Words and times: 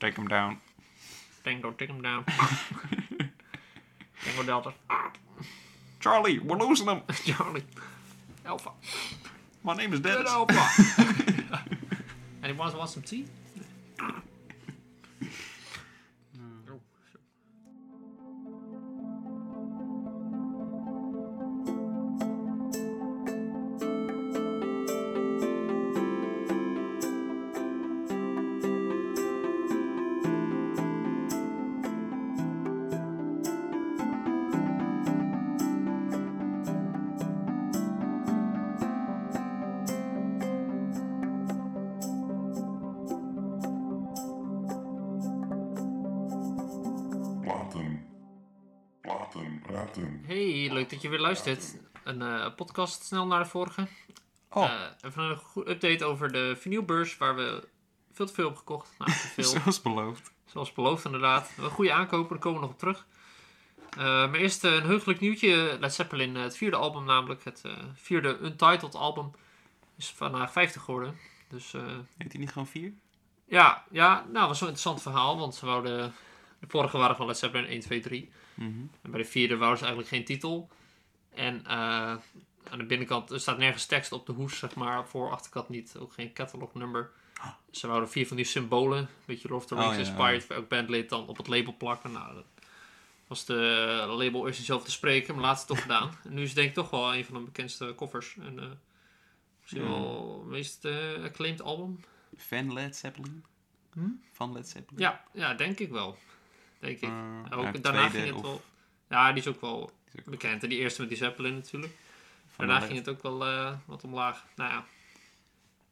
Take 0.00 0.16
him 0.16 0.28
down. 0.28 0.58
Tango, 1.44 1.72
take 1.72 1.90
him 1.90 2.00
down. 2.00 2.24
Tango 4.24 4.42
Delta. 4.46 4.72
Charlie, 6.00 6.38
we're 6.38 6.56
losing 6.56 6.86
him. 6.86 7.02
Charlie. 7.24 7.64
Alpha. 8.46 8.70
My 9.62 9.74
name 9.74 9.92
is 9.92 10.00
Good 10.00 10.26
Alpha. 10.26 11.02
Anyone 12.42 12.76
want 12.76 12.90
some 12.90 13.02
tea? 13.02 13.26
Platen. 47.70 49.62
Praten. 49.62 50.22
Hey, 50.26 50.68
leuk 50.72 50.90
dat 50.90 51.02
je 51.02 51.08
weer 51.08 51.20
luistert. 51.20 51.76
Een 52.04 52.22
eh, 52.22 52.54
podcast 52.56 53.02
snel 53.04 53.26
naar 53.26 53.42
de 53.42 53.48
vorige. 53.48 53.86
Oh, 54.50 54.64
Eh, 54.64 54.80
even 55.10 55.22
een 55.22 55.36
goede 55.36 55.70
update 55.70 56.04
over 56.04 56.32
de 56.32 56.56
vinylbeurs, 56.58 57.16
waar 57.18 57.36
we 57.36 57.68
veel 58.12 58.26
te 58.26 58.32
veel 58.34 58.44
hebben 58.44 58.58
gekocht. 58.62 58.94
Nou, 58.98 59.10
te 59.10 59.16
veel. 59.36 59.44
zoals 59.44 59.82
beloofd. 59.82 60.32
Zoals 60.44 60.72
beloofd 60.72 61.04
inderdaad. 61.04 61.50
Een 61.58 61.70
goede 61.70 61.92
aankopen, 61.92 62.28
daar 62.30 62.38
komen 62.38 62.60
we 62.60 62.66
nog 62.66 62.74
op 62.74 62.78
terug. 62.80 63.06
Eh, 63.90 63.96
maar 64.04 64.34
eerst 64.34 64.64
een 64.64 64.82
heugelijk 64.82 65.20
nieuwtje. 65.20 65.76
Led 65.80 65.94
Zeppelin, 65.94 66.34
het 66.36 66.56
vierde 66.56 66.76
album 66.76 67.04
namelijk. 67.04 67.44
Het 67.44 67.62
vierde 67.94 68.38
Untitled 68.42 68.94
album. 68.94 69.30
Is 69.96 70.10
vandaag 70.10 70.52
50 70.52 70.82
geworden. 70.82 71.18
Dus 71.48 71.72
Heet 72.16 72.32
hij 72.32 72.40
niet 72.40 72.52
gewoon 72.52 72.66
vier? 72.68 72.92
ja, 73.46 73.84
ja, 73.90 74.24
nou 74.32 74.48
was 74.48 74.58
zo'n 74.58 74.68
interessant 74.68 75.02
verhaal. 75.02 75.38
Want 75.38 75.54
ze 75.54 75.66
wouden... 75.66 76.14
De 76.64 76.70
vorige 76.70 76.98
waren 76.98 77.16
van 77.16 77.26
Led 77.26 77.38
Zeppelin 77.38 77.66
1, 77.66 77.80
2, 77.80 78.00
3. 78.00 78.30
Mhm. 78.54 78.68
En 79.02 79.10
bij 79.10 79.22
de 79.22 79.28
vierde 79.28 79.54
ze 79.56 79.62
eigenlijk 79.64 80.08
geen 80.08 80.24
titel. 80.24 80.68
En 81.34 81.66
eh, 81.66 81.76
aan 82.70 82.78
de 82.78 82.84
binnenkant 82.84 83.30
er 83.30 83.40
staat 83.40 83.58
nergens 83.58 83.86
tekst 83.86 84.12
op 84.12 84.26
de 84.26 84.32
hoes, 84.32 84.58
zeg 84.58 84.74
maar. 84.74 85.08
Voor 85.08 85.30
achterkant 85.30 85.68
niet. 85.68 85.96
Ook 85.98 86.12
geen 86.12 86.32
catalognummer. 86.32 87.10
Ze 87.70 87.86
wouden 87.86 88.10
vier 88.10 88.26
van 88.26 88.36
die 88.36 88.46
symbolen. 88.46 88.98
Een 88.98 89.08
beetje 89.24 89.48
Lord 89.48 89.62
of 89.62 89.68
the 89.68 89.74
Oh, 89.74 89.80
Rings 89.80 89.96
ja, 89.96 90.04
inspired. 90.04 90.44
Voor 90.44 90.56
elk 90.56 90.68
bandlid 90.68 91.08
dan 91.08 91.26
op 91.28 91.36
het 91.36 91.46
label 91.48 91.76
plakken. 91.76 92.12
Nou, 92.12 92.34
dat 92.34 92.44
was 93.26 93.44
de 93.44 94.04
label 94.08 94.46
eerst 94.46 94.58
niet 94.58 94.66
zelf 94.66 94.84
te 94.84 94.90
spreken. 94.90 95.34
Maar 95.34 95.44
laatst 95.44 95.66
toch 95.66 95.82
gedaan. 95.82 96.10
En 96.24 96.34
nu 96.34 96.42
is 96.42 96.46
het 96.48 96.56
denk 96.56 96.68
ik 96.68 96.74
toch 96.74 96.90
wel 96.90 97.14
een 97.14 97.24
van 97.24 97.34
de 97.34 97.40
bekendste 97.40 97.92
koffers. 97.96 98.36
En 98.40 98.58
eh, 98.58 98.66
misschien 99.60 99.82
Ja. 99.82 99.88
wel 99.88 100.38
het 100.40 100.48
meest 100.48 100.84
eh 100.84 101.22
acclaimed 101.22 101.62
album. 101.62 102.00
Van 102.36 102.72
Led 102.72 102.96
Zeppelin? 102.96 103.44
Hm? 103.92 104.08
Van 104.32 104.52
Led 104.52 104.68
Zeppelin? 104.68 105.00
Ja, 105.00 105.24
ja, 105.32 105.54
denk 105.54 105.78
ik 105.78 105.90
wel. 105.90 106.18
Denk 106.78 107.00
ik. 107.00 107.08
Eh, 107.50 107.58
Ook, 107.58 107.82
daarna 107.82 108.08
ging 108.08 108.24
het 108.26 108.34
of- 108.34 108.42
wel... 108.42 108.62
Ja, 109.08 109.32
die 109.32 109.42
is 109.42 109.48
ook 109.48 109.60
wel 109.60 109.92
is 110.12 110.20
ook 110.20 110.24
bekend. 110.30 110.62
En 110.62 110.68
die 110.68 110.78
eerste 110.78 111.00
met 111.00 111.08
die 111.08 111.18
Zeppelin 111.18 111.54
natuurlijk. 111.54 111.92
van 112.48 112.66
Daarna 112.66 112.86
ging 112.86 112.98
het 112.98 113.08
ook 113.08 113.22
wel 113.22 113.46
eh, 113.46 113.72
wat 113.84 114.04
omlaag. 114.04 114.44
Nou 114.56 114.70
ja, 114.70 114.84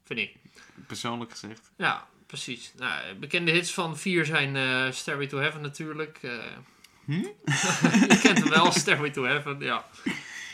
vind 0.04 0.18
ik. 0.20 0.34
Persoonlijk 0.86 1.30
gezegd. 1.30 1.70
Ja, 1.76 2.06
precies. 2.26 2.72
Nou, 2.76 3.14
bekende 3.14 3.50
hits 3.50 3.72
van 3.74 3.96
vier 3.98 4.24
zijn 4.24 4.56
eh 4.56 4.90
Stairway 4.92 5.26
to 5.26 5.38
Heaven 5.38 5.60
natuurlijk. 5.60 6.18
eh. 6.22 6.38
Hm? 7.04 7.12
je 8.12 8.18
kent 8.22 8.38
hem 8.38 8.48
wel, 8.48 8.72
Stairway 8.72 9.10
to 9.10 9.24
Heaven, 9.24 9.60
ja. 9.60 9.86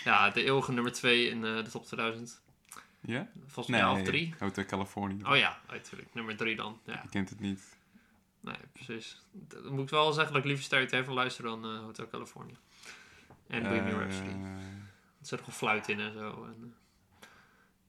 Ja, 0.05 0.31
de 0.31 0.45
eeuwige 0.45 0.73
nummer 0.73 0.93
twee 0.93 1.29
in 1.29 1.41
de 1.41 1.65
top 1.71 1.87
2000. 1.87 2.41
Ja? 3.01 3.29
Volgens 3.47 3.67
mij 3.67 3.79
ja, 3.79 3.93
of 3.93 4.03
drie. 4.03 4.35
Hotel 4.39 4.65
California. 4.65 5.31
Oh 5.31 5.37
ja, 5.37 5.61
natuurlijk. 5.71 6.15
Nummer 6.15 6.37
drie 6.37 6.57
dan. 6.57 6.81
Ja, 6.85 7.01
Je 7.03 7.09
kent 7.09 7.29
het 7.29 7.41
niet. 7.41 7.77
Nee, 8.41 8.57
precies. 8.73 9.23
Dan 9.33 9.73
moet 9.75 9.85
ik 9.85 9.91
wel 9.91 10.13
zeggen 10.13 10.33
dat 10.33 10.45
ik 10.45 10.49
liever 10.49 10.91
Heaven 10.91 11.13
luister 11.13 11.45
dan 11.45 11.65
eh, 11.65 11.81
Hotel 11.81 12.09
California. 12.09 12.57
En 13.47 13.63
Bohemian 13.63 13.87
Eh, 13.87 13.99
Rhapsody. 13.99 14.31
Er 15.21 15.27
zit 15.27 15.47
een 15.47 15.53
fluit 15.53 15.89
in 15.89 16.01
en 16.01 16.13
zo. 16.13 16.45
En, 16.45 16.57
eh, 17.21 17.29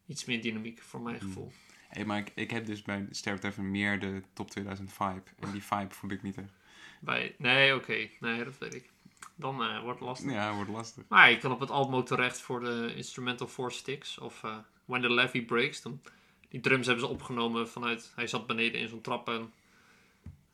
iets 0.06 0.26
meer 0.26 0.42
dynamiek 0.42 0.82
voor 0.82 1.02
mijn 1.02 1.20
gevoel. 1.22 1.52
Hey, 1.88 2.06
maar 2.06 2.18
ik, 2.18 2.32
ik 2.36 2.52
heb 2.52 2.66
dus 2.66 2.82
bij 2.82 3.08
Sterft 3.12 3.44
even 3.44 3.72
meer 3.72 4.00
de 4.00 4.22
top 4.34 4.50
2000 4.52 4.94
vibe. 4.94 5.24
En 5.40 5.52
die 5.52 5.64
vibe 5.64 5.94
voel 5.94 6.10
ik 6.10 6.22
niet 6.22 6.38
echt. 6.38 6.54
Bij, 7.00 7.36
nee, 7.38 7.76
oké. 7.76 8.10
Nee, 8.20 8.44
dat 8.44 8.58
weet 8.58 8.74
ik. 8.74 8.90
Dan 9.36 9.82
wordt 9.82 10.00
het 10.00 10.08
lastig. 10.08 10.32
Ja, 10.32 10.54
wordt 10.54 10.70
lastig. 10.70 11.04
Maar 11.08 11.30
je 11.32 11.38
kan 11.38 11.52
op 11.52 11.60
het 11.60 11.72
album 11.72 11.96
ook 11.96 12.06
terecht 12.06 12.42
voor 12.42 12.60
de 12.60 12.94
Instrumental 12.96 13.48
Four 13.48 13.72
Sticks. 13.72 14.18
Of 14.18 14.44
When 14.86 15.02
the 15.02 15.14
Levy 15.14 15.46
Breaks. 15.46 15.82
Dan, 15.82 16.02
die 16.50 16.60
drums 16.60 16.86
hebben 16.86 17.06
ze 17.06 17.12
opgenomen 17.12 17.70
vanuit... 17.70 18.12
Hij 18.16 18.28
zat 18.28 18.48
beneden 18.48 18.82
in 18.82 18.88
zo'n 18.88 19.02
trappen, 19.02 19.54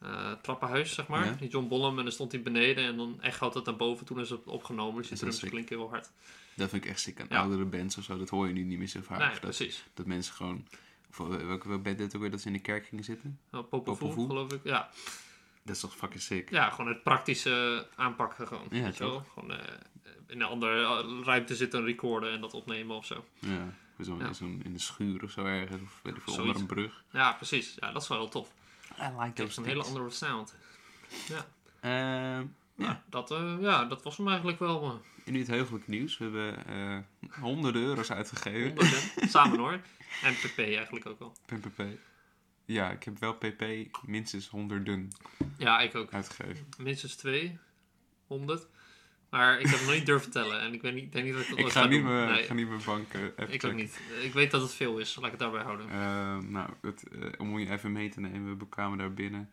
eh, 0.06 0.32
trappenhuis, 0.42 0.94
zeg 0.94 1.08
maar. 1.08 1.26
Ja. 1.26 1.32
Die 1.32 1.50
John 1.50 1.68
Bonham. 1.68 1.98
En 1.98 2.04
dan 2.04 2.14
stond 2.14 2.32
hij 2.32 2.42
beneden. 2.42 2.84
En 2.86 2.98
dan 2.98 3.18
echt 3.22 3.38
gaat 3.38 3.54
het 3.54 3.66
naar 3.66 3.76
boven. 3.76 4.06
Toen 4.06 4.20
is 4.20 4.30
het 4.30 4.44
opgenomen. 4.48 4.96
Dus 5.02 5.08
die 5.10 5.18
Dat 5.18 5.20
wel 5.20 5.30
drums 5.30 5.40
sick. 5.40 5.50
klinken 5.50 5.78
heel 5.78 5.90
hard. 5.90 6.10
Dat 6.54 6.70
vind 6.70 6.84
ik 6.84 6.90
echt 6.90 7.00
sick 7.00 7.20
aan 7.22 7.26
Ja. 7.30 7.40
oudere 7.40 7.66
bands 7.66 7.98
of 7.98 8.04
zo. 8.04 8.18
Dat 8.18 8.30
hoor 8.30 8.48
je 8.48 8.54
nu 8.54 8.64
niet 8.64 8.78
meer 8.78 8.88
zo 8.88 9.00
vaak. 9.04 9.20
nee, 9.20 9.30
dat, 9.30 9.40
precies. 9.40 9.84
dat 9.94 10.06
mensen 10.06 10.34
gewoon... 10.34 10.68
Of, 11.10 11.28
welke 11.28 11.78
band 11.78 11.98
dit 11.98 12.16
ook 12.16 12.22
weer 12.22 12.32
dat 12.32 12.42
ze 12.42 12.48
in 12.48 12.54
de 12.54 12.60
kerk 12.60 12.86
gingen 12.88 13.04
zitten? 13.04 13.40
Nou, 13.52 13.64
Popol 13.64 13.96
Vuh. 13.96 14.26
geloof 14.28 14.52
ik. 14.54 14.60
Ja. 14.64 14.90
Dat 15.64 15.76
is 15.76 15.82
toch 15.82 15.96
fucking 15.96 16.22
sick? 16.22 16.50
ja, 16.50 16.70
gewoon 16.70 16.88
het 16.92 17.04
praktische 17.04 17.88
aanpakken 17.96 18.48
gewoon. 18.48 18.68
Ja, 18.70 18.84
weet? 18.84 18.96
Gewoon 18.96 19.52
eh, 19.52 19.58
in 20.28 20.42
een 20.42 20.48
andere 20.48 20.82
eh, 20.84 21.24
ruimte 21.24 21.56
zitten 21.56 21.84
recorden 21.86 22.32
en 22.32 22.42
dat 22.42 22.54
opnemen 22.54 22.96
of 22.96 23.06
zo. 23.06 23.26
Ja. 23.40 23.74
Zo, 24.04 24.18
Ja. 24.20 24.30
in 24.64 24.74
de 24.74 24.80
schuur 24.80 25.24
of 25.24 25.32
zo 25.32 25.46
ergens. 25.46 25.82
Of 25.82 26.00
weet 26.04 26.16
ik 26.16 26.22
veel, 26.22 26.34
Zoiets. 26.34 26.54
onder 26.60 26.62
een 26.70 26.76
brug. 26.76 27.04
Ja, 27.12 27.34
precies. 27.34 27.76
Ja, 27.80 27.92
dat 27.92 28.02
is 28.02 28.08
wel 28.08 28.18
heel 28.18 28.30
tof. 28.30 28.54
I 29.00 29.04
like 29.04 29.22
Het 29.24 29.38
heeft 29.38 29.58
een 29.58 29.66
hele 29.66 29.84
andere 29.84 30.10
sound. 30.10 30.56
Ja. 31.28 31.46
Ehm, 31.80 32.46
Ja, 32.78 33.04
dat, 33.10 33.32
eh, 33.32 33.56
ja, 33.60 33.86
dat 33.86 34.04
was 34.04 34.18
hem 34.18 34.28
eigenlijk 34.28 34.60
wel. 34.60 34.84
eh, 34.84 34.92
in 35.26 35.34
nu 35.34 35.40
het 35.40 35.48
heugelijke 35.48 35.90
nieuws. 35.90 36.18
We 36.18 36.24
hebben 36.24 36.66
eh, 36.68 36.98
honderden 37.42 37.82
euro's 37.82 38.12
uitgegeven. 38.12 38.68
honderden. 38.68 39.30
Samen 39.30 39.60
hoor. 39.60 39.80
En 40.24 40.34
PP 40.34 40.58
eigenlijk 40.58 41.06
ook 41.06 41.20
al. 41.22 41.36
PPP. 41.46 41.84
Ja, 42.66 42.92
ik 42.92 43.04
heb 43.04 43.20
wel 43.20 43.34
pp 43.34 43.64
minstens 44.06 44.48
honderden 44.48 45.12
Ja, 45.58 45.80
ik 45.80 45.96
ook. 45.96 46.14
uitgegeven. 46.14 46.68
Minstens 46.78 47.16
twee. 47.16 47.58
Honderd. 48.28 48.68
Maar 49.36 49.60
ik 49.60 49.68
heb 49.68 49.78
het 49.78 49.86
nog 49.86 49.96
niet 49.96 50.06
durven 50.06 50.32
tellen. 50.32 50.60
En 50.60 50.74
ik 50.74 50.82
weet 50.82 50.94
niet, 50.94 51.04
ik 51.04 51.12
denk 51.12 51.26
niet 51.26 51.34
dat 51.34 51.44
ik 51.44 51.50
dat 51.50 51.60
Ik 51.60 51.72
ga 51.72 51.86
niet, 51.86 51.92
doen. 51.92 52.14
mijn, 52.14 52.32
Nee, 52.32 52.44
ga 52.44 52.54
niet 52.54 52.68
mijn 52.68 52.82
bank 52.86 53.14
even 53.14 53.54
ik 53.54 53.64
ook 53.64 53.74
niet. 53.74 54.00
Ik 54.22 54.34
weet 54.34 54.52
dat 54.52 54.62
het 54.62 54.74
veel 54.74 54.98
is. 54.98 55.16
Laat 55.16 55.26
ik 55.26 55.32
het 55.32 55.40
daarbij 55.40 55.62
houden. 55.62 55.90
Eh, 55.90 56.38
nou, 56.38 56.70
het, 56.82 57.04
eh, 57.08 57.30
om 57.38 57.60
je 57.60 57.70
even 57.72 57.92
mee 57.92 58.10
te 58.10 58.20
nemen, 58.20 58.58
we 58.58 58.68
kwamen 58.70 58.98
daar 58.98 59.14
binnen. 59.14 59.52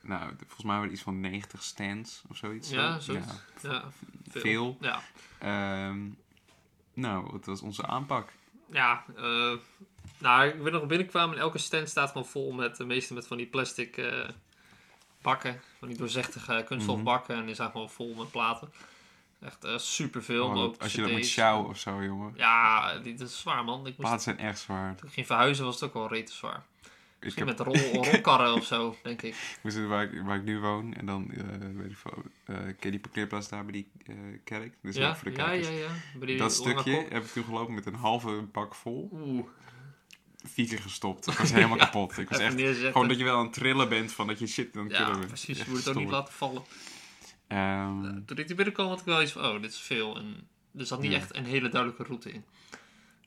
Nou, 0.00 0.32
volgens 0.38 0.62
mij 0.62 0.72
waren 0.74 0.86
er 0.86 0.92
iets 0.92 1.02
van 1.02 1.20
90 1.20 1.62
stands 1.62 2.22
of 2.28 2.36
zoiets. 2.36 2.70
Ja, 2.70 2.98
zo. 2.98 3.12
zoiets. 3.12 3.32
Ja, 3.62 3.84
veel. 4.30 4.76
Ja. 4.80 5.02
Ehm, 5.38 5.98
nou, 6.94 7.30
wat 7.30 7.46
was 7.46 7.60
onze 7.60 7.86
aanpak? 7.86 8.32
Ja, 8.72 9.04
eh, 9.16 9.52
nou, 10.18 10.48
ik 10.48 10.62
ben 10.62 10.72
nog 10.72 10.86
binnenkwamen 10.86 11.36
en 11.36 11.42
elke 11.42 11.58
stand 11.58 11.88
staat 11.88 12.10
gewoon 12.10 12.26
vol 12.26 12.52
met 12.52 12.76
de 12.76 12.84
meeste 12.84 13.14
met 13.14 13.26
van 13.26 13.36
die 13.36 13.46
plastic 13.46 14.02
bakken. 15.22 15.60
Van 15.78 15.88
die 15.88 15.96
doorzichtige 15.96 16.64
kunststof 16.66 17.02
Mhm. 17.02 17.32
En 17.32 17.46
die 17.46 17.54
zijn 17.54 17.70
gewoon 17.70 17.90
vol 17.90 18.14
met 18.14 18.30
platen. 18.30 18.70
Echt 19.40 19.64
eh 19.64 19.78
superveel. 19.78 20.46
Oh, 20.46 20.54
dat- 20.54 20.78
als 20.82 20.92
je 20.92 21.00
dat 21.02 21.10
moet 21.10 21.20
CD's. 21.20 21.32
sjouwen 21.32 21.68
of 21.68 21.78
zo, 21.78 22.04
jongen. 22.04 22.32
Ja, 22.36 22.98
die, 22.98 23.14
dat 23.14 23.28
is 23.28 23.40
zwaar 23.40 23.64
man. 23.64 23.86
Ik 23.86 23.98
moest, 23.98 24.22
zijn 24.22 24.38
echt 24.38 24.58
zwaar. 24.58 24.94
toen 24.96 25.06
ik 25.08 25.14
ging 25.14 25.26
verhuizen 25.26 25.64
was 25.64 25.74
het 25.74 25.84
ook 25.84 25.94
wel 25.94 26.08
rete 26.08 26.32
zwaar. 26.32 26.62
Ik, 27.18 27.24
Misschien 27.24 27.46
heb, 27.48 27.58
met 27.58 27.66
rol, 27.66 28.04
rolkarren 28.12 28.52
of 28.54 28.64
zo, 28.64 28.96
denk 29.02 29.22
ik. 29.22 29.58
we 29.62 29.70
zitten 29.70 29.88
waar 29.90 30.02
ik, 30.02 30.22
waar 30.22 30.36
ik 30.36 30.44
nu 30.44 30.58
woon 30.60 30.94
en 30.94 31.06
dan, 31.06 31.30
eh 31.30 31.44
weet 31.74 31.90
ik 31.90 31.96
veel, 31.96 32.22
eh, 32.44 32.54
ken 32.56 32.74
je 32.80 32.90
die 32.90 33.00
parkeerplaats 33.00 33.48
daar 33.48 33.64
bij 33.64 33.72
die 33.72 33.88
kerk? 34.44 34.74
Dus 34.82 34.96
Ja, 34.96 35.16
voor 35.16 35.30
de 35.32 35.36
ja, 35.36 35.44
kijkers. 35.46 35.68
ja, 35.68 35.74
ja. 36.18 36.26
Die 36.26 36.36
Dat 36.36 36.52
stukje 36.52 37.06
heb 37.08 37.24
ik 37.24 37.30
toen 37.30 37.44
gelopen 37.44 37.74
met 37.74 37.86
een 37.86 37.94
halve 37.94 38.42
bak 38.52 38.74
vol. 38.74 39.08
Oeh, 39.12 39.46
Vier 40.44 40.68
keer 40.68 40.80
gestopt. 40.80 41.26
Ik 41.32 41.38
was 41.38 41.52
helemaal 41.52 41.76
Ja, 41.76 41.84
kapot. 41.84 42.18
Ik 42.18 42.28
was 42.28 42.38
echt 42.38 42.54
gewoon 42.78 43.08
dat 43.08 43.18
je 43.18 43.24
wel 43.24 43.36
aan 43.38 43.44
het 43.44 43.52
trillen 43.52 43.88
bent 43.88 44.12
van 44.12 44.26
dat 44.26 44.38
je 44.38 44.46
shit 44.46 44.76
aan 44.76 44.84
het 44.84 44.96
Ja, 44.96 45.18
precies. 45.26 45.58
Je 45.58 45.64
moet 45.68 45.78
het 45.78 45.88
ook 45.88 45.94
niet 45.94 46.10
laten 46.10 46.34
vallen. 46.34 46.62
Ehm, 47.48 48.24
Toen 48.24 48.36
ik 48.38 48.46
die 48.46 48.56
binnenkwam 48.56 48.88
had 48.88 48.98
ik 49.00 49.04
wel 49.04 49.22
iets 49.22 49.32
van, 49.32 49.44
oh, 49.44 49.62
dit 49.62 49.70
is 49.72 49.78
veel. 49.80 50.16
En 50.16 50.48
er 50.78 50.86
zat 50.86 51.00
niet 51.00 51.10
Ja. 51.10 51.16
echt 51.16 51.36
een 51.36 51.44
hele 51.44 51.68
duidelijke 51.68 52.04
route 52.04 52.32
in. 52.32 52.44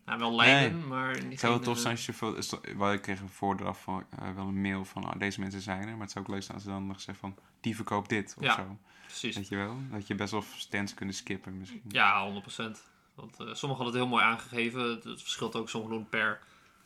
Nou, 0.06 0.19
wel 0.19 0.35
lijnen, 0.35 0.88
maar 0.88 1.09
Het 1.15 1.39
zou 1.39 1.53
wel 1.53 1.62
tof 1.62 1.75
eh, 1.75 1.81
zijn 1.81 1.95
als 1.95 2.06
je 2.06 2.13
veel... 2.13 2.94
ik 2.94 3.01
kreeg 3.01 3.19
een 3.19 3.29
voordraf 3.29 3.81
van 3.81 4.06
eh, 4.19 4.33
wel 4.35 4.47
een 4.47 4.62
mail 4.62 4.85
van 4.85 5.06
oh, 5.06 5.12
deze 5.19 5.39
mensen 5.39 5.62
zijn 5.62 5.81
er. 5.88 5.91
Maar 5.91 6.01
het 6.01 6.12
zou 6.12 6.25
ook 6.25 6.31
leuk 6.31 6.41
zijn 6.44 6.53
als 6.53 6.63
ze 6.63 6.69
dan 6.69 6.88
nog 6.88 7.01
zeggen 7.01 7.29
van 7.29 7.44
die 7.62 7.75
verkoopt 7.75 8.09
dit 8.09 8.33
of 8.38 8.44
Ja. 8.44 8.56
zo. 8.56 8.77
Precies. 9.06 9.35
Weet 9.35 9.47
je 9.47 9.56
wel? 9.56 9.77
Dat 9.91 10.07
je 10.07 10.15
best 10.15 10.31
wel 10.31 10.44
stands 10.57 10.94
kunnen 10.94 11.15
skippen 11.15 11.57
misschien. 11.57 11.81
Ja, 11.88 12.31
100%. 12.31 12.83
Want 13.15 13.31
eh 13.39 13.53
sommigen 13.53 13.68
hadden 13.68 13.85
het 13.85 13.94
heel 13.94 14.07
mooi 14.07 14.23
aangegeven. 14.23 14.81
Het 14.89 15.21
verschilt 15.21 15.56
ook 15.56 15.69
sommige 15.69 15.94
doen 15.94 16.09
per 16.09 16.39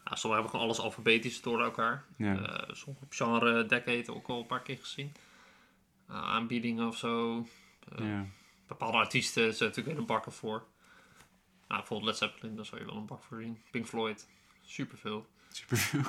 Ja, 0.06 0.16
sommigen 0.16 0.32
hebben 0.34 0.50
gewoon 0.50 0.66
alles 0.66 0.80
alfabetisch 0.80 1.42
door 1.42 1.62
elkaar. 1.64 2.04
Ja. 2.18 2.34
Sommige 2.72 3.06
op 3.06 3.14
genre 3.14 3.66
decade 3.66 4.14
ook 4.14 4.28
al 4.28 4.40
een 4.40 4.46
paar 4.46 4.62
keer 4.62 4.78
gezien. 4.78 5.12
Eh, 6.08 6.16
aanbiedingen 6.24 6.88
of 6.88 6.98
zo. 6.98 7.46
Eh, 7.96 8.08
ja. 8.08 8.26
Bepaalde 8.68 8.98
artiesten 8.98 9.54
zijn 9.54 9.70
natuurlijk 9.70 9.98
een 9.98 10.06
bakken 10.06 10.32
voor. 10.32 10.66
Nou, 11.68 11.80
bijvoorbeeld 11.80 12.10
Led 12.10 12.18
Zeppelin, 12.18 12.56
daar 12.56 12.66
zou 12.66 12.82
je 12.82 12.88
wel 12.88 12.96
een 12.96 13.06
bak 13.06 13.24
voor 13.24 13.42
zien. 13.42 13.62
Pink 13.72 13.86
Floyd, 13.86 14.28
superveel. 14.62 15.28
Superveel. 15.50 16.02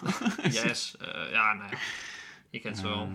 Yes, 0.62 0.96
eh, 0.96 1.30
ja, 1.30 1.52
nou 1.52 1.70
ja. 1.70 1.78
Je 2.50 2.58
kent 2.60 2.76
ze 2.78 2.82
wel. 2.82 3.12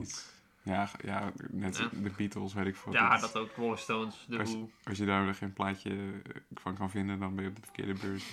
Iets- 0.00 0.30
ja, 0.62 0.90
ja, 1.04 1.32
net 1.50 1.76
Ja. 1.76 1.88
de 1.92 2.10
Beatles, 2.16 2.54
weet 2.54 2.66
ik 2.66 2.76
veel. 2.76 2.92
ja, 2.92 3.18
dat 3.18 3.36
ook. 3.36 3.50
Rolling 3.56 3.78
Stones, 3.78 4.26
The 4.28 4.38
Als, 4.38 4.56
als 4.84 4.98
je 4.98 5.04
daar 5.04 5.34
geen 5.34 5.52
plaatje 5.52 6.22
van 6.54 6.74
kan 6.74 6.90
vinden, 6.90 7.18
dan 7.18 7.34
ben 7.34 7.44
je 7.44 7.50
op 7.50 7.56
de 7.56 7.62
verkeerde 7.62 7.94
beurs. 7.94 8.24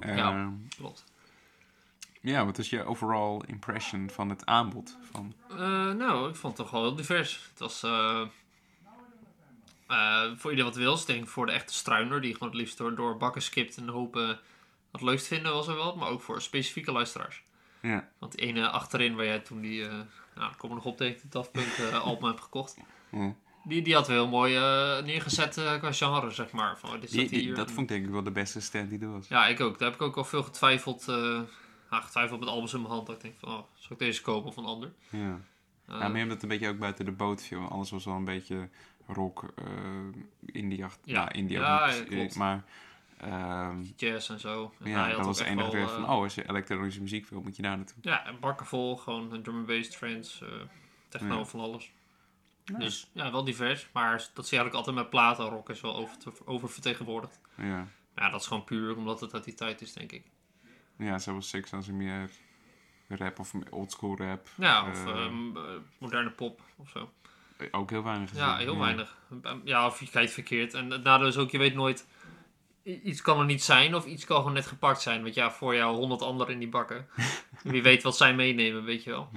Ja. 0.00 0.14
ja. 0.16 0.52
Klopt. 0.76 1.04
Wat 2.24 2.58
is 2.58 2.70
je 2.70 2.84
overall 2.84 3.40
impression 3.46 4.10
van 4.10 4.28
het 4.30 4.46
aanbod? 4.46 4.96
Van, 5.12 5.32
Eh, 5.50 5.56
nou, 5.92 6.28
ik 6.28 6.34
vond 6.36 6.56
het 6.56 6.66
toch 6.66 6.70
wel 6.70 6.82
heel 6.82 6.94
divers. 6.94 7.46
Het 7.50 7.58
was 7.58 7.82
eh, 7.82 8.20
eh, 9.86 10.22
voor 10.36 10.50
ieder 10.50 10.64
wat 10.66 10.74
wil. 10.76 10.94
Ik 10.94 11.06
denk 11.06 11.28
voor 11.28 11.46
de 11.46 11.52
echte 11.52 11.74
struiner, 11.74 12.20
die 12.20 12.32
gewoon 12.32 12.48
het 12.48 12.56
liefst 12.58 12.78
door, 12.78 12.94
door 12.94 13.16
bakken 13.16 13.42
skipt 13.42 13.76
en 13.76 13.88
hopen 13.88 14.38
wat 14.90 15.00
leukst 15.02 15.26
vinden, 15.26 15.52
was 15.52 15.68
er 15.68 15.74
wel. 15.74 15.96
Maar 15.96 16.08
ook 16.08 16.20
voor 16.22 16.42
specifieke 16.42 16.92
luisteraars. 16.92 17.42
ja, 17.80 18.08
Want 18.18 18.32
die 18.32 18.46
ene 18.46 18.68
achterin 18.68 19.14
waar 19.16 19.24
jij 19.24 19.38
toen 19.38 19.60
die, 19.60 19.86
nou, 20.34 20.50
ik 20.50 20.58
kom 20.58 20.68
er 20.70 20.76
nog 20.76 20.84
op 20.84 20.96
tegen, 20.96 21.20
de 21.20 21.28
Daft 21.28 21.52
Punk 21.52 21.66
eh, 21.72 22.02
album 22.04 22.28
hebt 22.28 22.40
gekocht. 22.40 22.76
ja. 23.10 23.34
Die, 23.66 23.82
die 23.82 23.94
had 23.94 24.06
wel 24.06 24.16
heel 24.16 24.28
mooi 24.28 24.52
neergezet 25.04 25.54
qua 25.54 25.92
genre, 25.92 26.30
zeg 26.30 26.50
maar. 26.52 26.78
Van, 26.78 26.90
oh, 26.94 27.00
dit 27.00 27.10
Die- 27.10 27.18
staat 27.20 27.30
die- 27.30 27.40
hier. 27.40 27.54
dat 27.54 27.66
vond 27.70 27.80
ik 27.80 27.88
denk 27.88 28.04
ik 28.06 28.10
wel 28.12 28.22
de 28.22 28.30
beste 28.30 28.60
stand 28.60 28.90
die 28.90 29.00
er 29.00 29.10
was. 29.12 29.28
Ja, 29.28 29.46
ik 29.46 29.60
ook. 29.60 29.78
Daar 29.78 29.88
heb 29.90 30.00
ik 30.00 30.06
ook 30.06 30.16
al 30.16 30.24
veel 30.24 30.42
getwijfeld. 30.42 31.08
Getwijfeld 32.02 32.40
met 32.40 32.48
albums 32.48 32.74
in 32.74 32.80
mijn 32.80 32.92
hand. 32.92 33.06
Dat 33.06 33.16
ik 33.16 33.22
denk 33.22 33.34
van, 33.38 33.48
oh, 33.48 33.64
zal 33.74 33.90
ik 33.92 33.98
deze 33.98 34.22
kopen 34.22 34.48
of 34.48 34.56
een 34.56 34.64
ander? 34.64 34.92
Ja. 35.10 35.40
Eh, 35.86 35.98
ja, 35.98 36.08
meer 36.08 36.22
omdat 36.22 36.40
het 36.40 36.42
een 36.42 36.48
beetje 36.48 36.68
ook 36.68 36.78
buiten 36.78 37.04
de 37.04 37.12
boot 37.12 37.42
viel. 37.42 37.68
Alles 37.68 37.90
was 37.90 38.04
wel 38.04 38.14
een 38.14 38.24
beetje 38.24 38.68
rock, 39.06 39.52
eh 39.56 39.64
indie. 40.46 40.84
Ja. 41.04 41.32
Indie 41.32 41.58
Ja, 41.58 41.92
klopt. 42.08 42.36
Maar 42.36 42.64
ehm, 43.18 43.82
jazz 43.96 44.30
en 44.30 44.40
zo. 44.40 44.72
En 44.80 44.90
ja, 44.90 45.08
dat 45.08 45.24
was 45.26 45.38
het 45.38 45.46
echt 45.46 45.56
enige 45.56 45.76
weer 45.76 45.88
van, 45.88 46.04
eh, 46.04 46.10
oh, 46.10 46.22
als 46.22 46.34
je 46.34 46.48
elektronische 46.48 47.00
muziek 47.00 47.28
wil, 47.28 47.40
moet 47.40 47.56
je 47.56 47.62
daar 47.62 47.76
naartoe. 47.76 47.96
Ja, 48.00 48.26
en 48.26 48.40
bakken 48.40 48.66
vol. 48.66 48.96
Gewoon 48.96 49.42
drum 49.42 49.56
and 49.56 49.66
bass, 49.66 50.40
eh, 50.42 50.48
techno 51.08 51.38
Ja. 51.38 51.44
van 51.44 51.60
alles. 51.60 51.92
Dus 52.78 53.10
ja, 53.12 53.32
wel 53.32 53.44
divers. 53.44 53.88
Maar 53.92 54.10
dat 54.34 54.46
zie 54.46 54.58
je 54.58 54.62
eigenlijk 54.62 54.74
altijd 54.74 54.96
met 54.96 55.10
platen. 55.10 55.44
Rock 55.44 55.70
is 55.70 55.80
wel 55.80 55.96
over, 55.96 56.16
oververtegenwoordigd. 56.44 57.40
Ja, 57.56 57.86
ja, 58.16 58.30
dat 58.30 58.40
is 58.40 58.46
gewoon 58.46 58.64
puur 58.64 58.96
omdat 58.96 59.20
het 59.20 59.34
uit 59.34 59.44
die 59.44 59.54
tijd 59.54 59.80
is, 59.80 59.92
denk 59.92 60.12
ik. 60.12 60.24
Ja 60.96 61.18
zo 61.18 61.34
was 61.34 61.48
Six 61.48 61.72
als 61.72 61.86
je 61.86 61.92
meer 61.92 62.30
rap 63.08 63.38
of 63.38 63.52
oldschool 63.70 64.16
rap. 64.16 64.48
Ja, 64.56 64.88
of 64.90 65.06
eh, 65.06 65.10
ehm, 65.24 65.56
eh, 65.56 65.62
moderne 65.98 66.30
pop 66.30 66.60
of 66.76 66.88
zo. 66.88 67.10
ook 67.70 67.90
heel 67.90 68.02
weinig 68.02 68.28
gezien. 68.28 68.44
Ja, 68.44 68.56
heel 68.56 68.78
weinig. 68.78 69.16
Ja, 69.64 69.86
of 69.86 70.00
je 70.00 70.10
kijkt 70.10 70.32
verkeerd. 70.32 70.74
En 70.74 70.90
het 70.90 71.02
nadeel 71.02 71.26
is 71.26 71.36
ook, 71.36 71.50
je 71.50 71.58
weet 71.58 71.74
nooit... 71.74 72.06
Iets 72.82 73.22
kan 73.22 73.38
er 73.38 73.44
niet 73.44 73.62
zijn 73.62 73.94
of 73.94 74.06
iets 74.06 74.24
kan 74.24 74.36
gewoon 74.36 74.52
net 74.52 74.66
gepakt 74.66 75.00
zijn. 75.00 75.22
Want 75.22 75.34
ja, 75.34 75.50
voor 75.50 75.74
jou 75.74 75.96
honderd 75.96 76.22
anderen 76.22 76.52
in 76.52 76.58
die 76.58 76.68
bakken. 76.68 77.06
Wie 77.62 77.82
weet 77.82 78.02
wat 78.02 78.16
zij 78.16 78.34
meenemen, 78.34 78.84
weet 78.84 79.04
je 79.04 79.10
wel. 79.10 79.30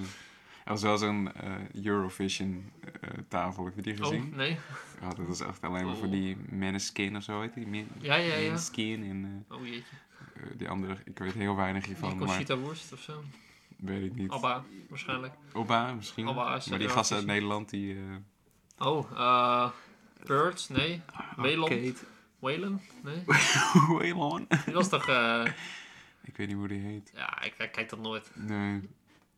Er 0.63 0.73
was 0.73 0.81
wel 0.81 0.97
zo'n 0.97 1.33
eh, 1.33 1.83
Eurovision 1.85 2.71
eh, 3.01 3.09
tafel, 3.27 3.65
heb 3.65 3.75
je 3.75 3.81
die 3.81 3.97
gezien? 3.97 4.23
Oh, 4.31 4.35
nee? 4.35 4.57
Ja, 5.01 5.07
dat 5.09 5.27
was 5.27 5.41
echt 5.41 5.61
alleen 5.63 5.85
maar 5.85 5.95
voor 5.95 6.05
Oh. 6.05 6.11
die 6.11 6.37
Maneskin 6.51 7.15
of 7.15 7.23
zo 7.23 7.41
heet 7.41 7.53
die. 7.53 7.67
Men- 7.67 7.89
Ja, 7.99 8.15
ja, 8.15 8.35
ja. 8.35 8.45
Maneskin 8.45 9.03
en 9.03 9.45
Oh 9.49 9.65
jeetje. 9.67 9.95
Eh, 10.41 10.47
die 10.57 10.69
andere, 10.69 10.97
ik 11.05 11.17
weet 11.19 11.33
heel 11.33 11.55
weinig 11.55 11.85
hiervan, 11.85 12.09
Die 12.09 12.17
maar 12.17 12.27
Conchita 12.27 12.57
Wurst 12.57 12.93
of 12.93 12.99
zo. 13.01 13.23
weet 13.77 14.03
ik 14.03 14.15
niet. 14.15 14.31
Abba, 14.31 14.63
waarschijnlijk. 14.89 15.33
Oba 15.53 15.93
misschien. 15.93 16.27
Abba 16.27 16.55
is 16.55 16.65
maar 16.67 16.79
die 16.79 16.89
gasten 16.89 17.17
uit 17.17 17.25
Nederland, 17.25 17.69
die... 17.69 17.93
eh 17.95 18.87
Oh, 18.87 19.11
eh... 19.15 19.69
Birds? 20.25 20.69
Nee. 20.69 21.01
Waylon? 21.35 21.63
Arcade. 21.69 21.93
Waylon? 22.39 22.81
Nee. 23.03 23.23
Waylon. 23.97 24.47
Die 24.65 24.73
was 24.73 24.89
toch... 24.89 25.07
eh, 25.07 25.45
Ik 26.23 26.37
weet 26.37 26.47
niet 26.47 26.55
hoe 26.55 26.67
die 26.67 26.79
heet. 26.79 27.11
Ja, 27.15 27.41
ik, 27.41 27.53
ik 27.57 27.71
kijk 27.71 27.89
dat 27.89 27.99
nooit. 27.99 28.31
Nee. 28.33 28.89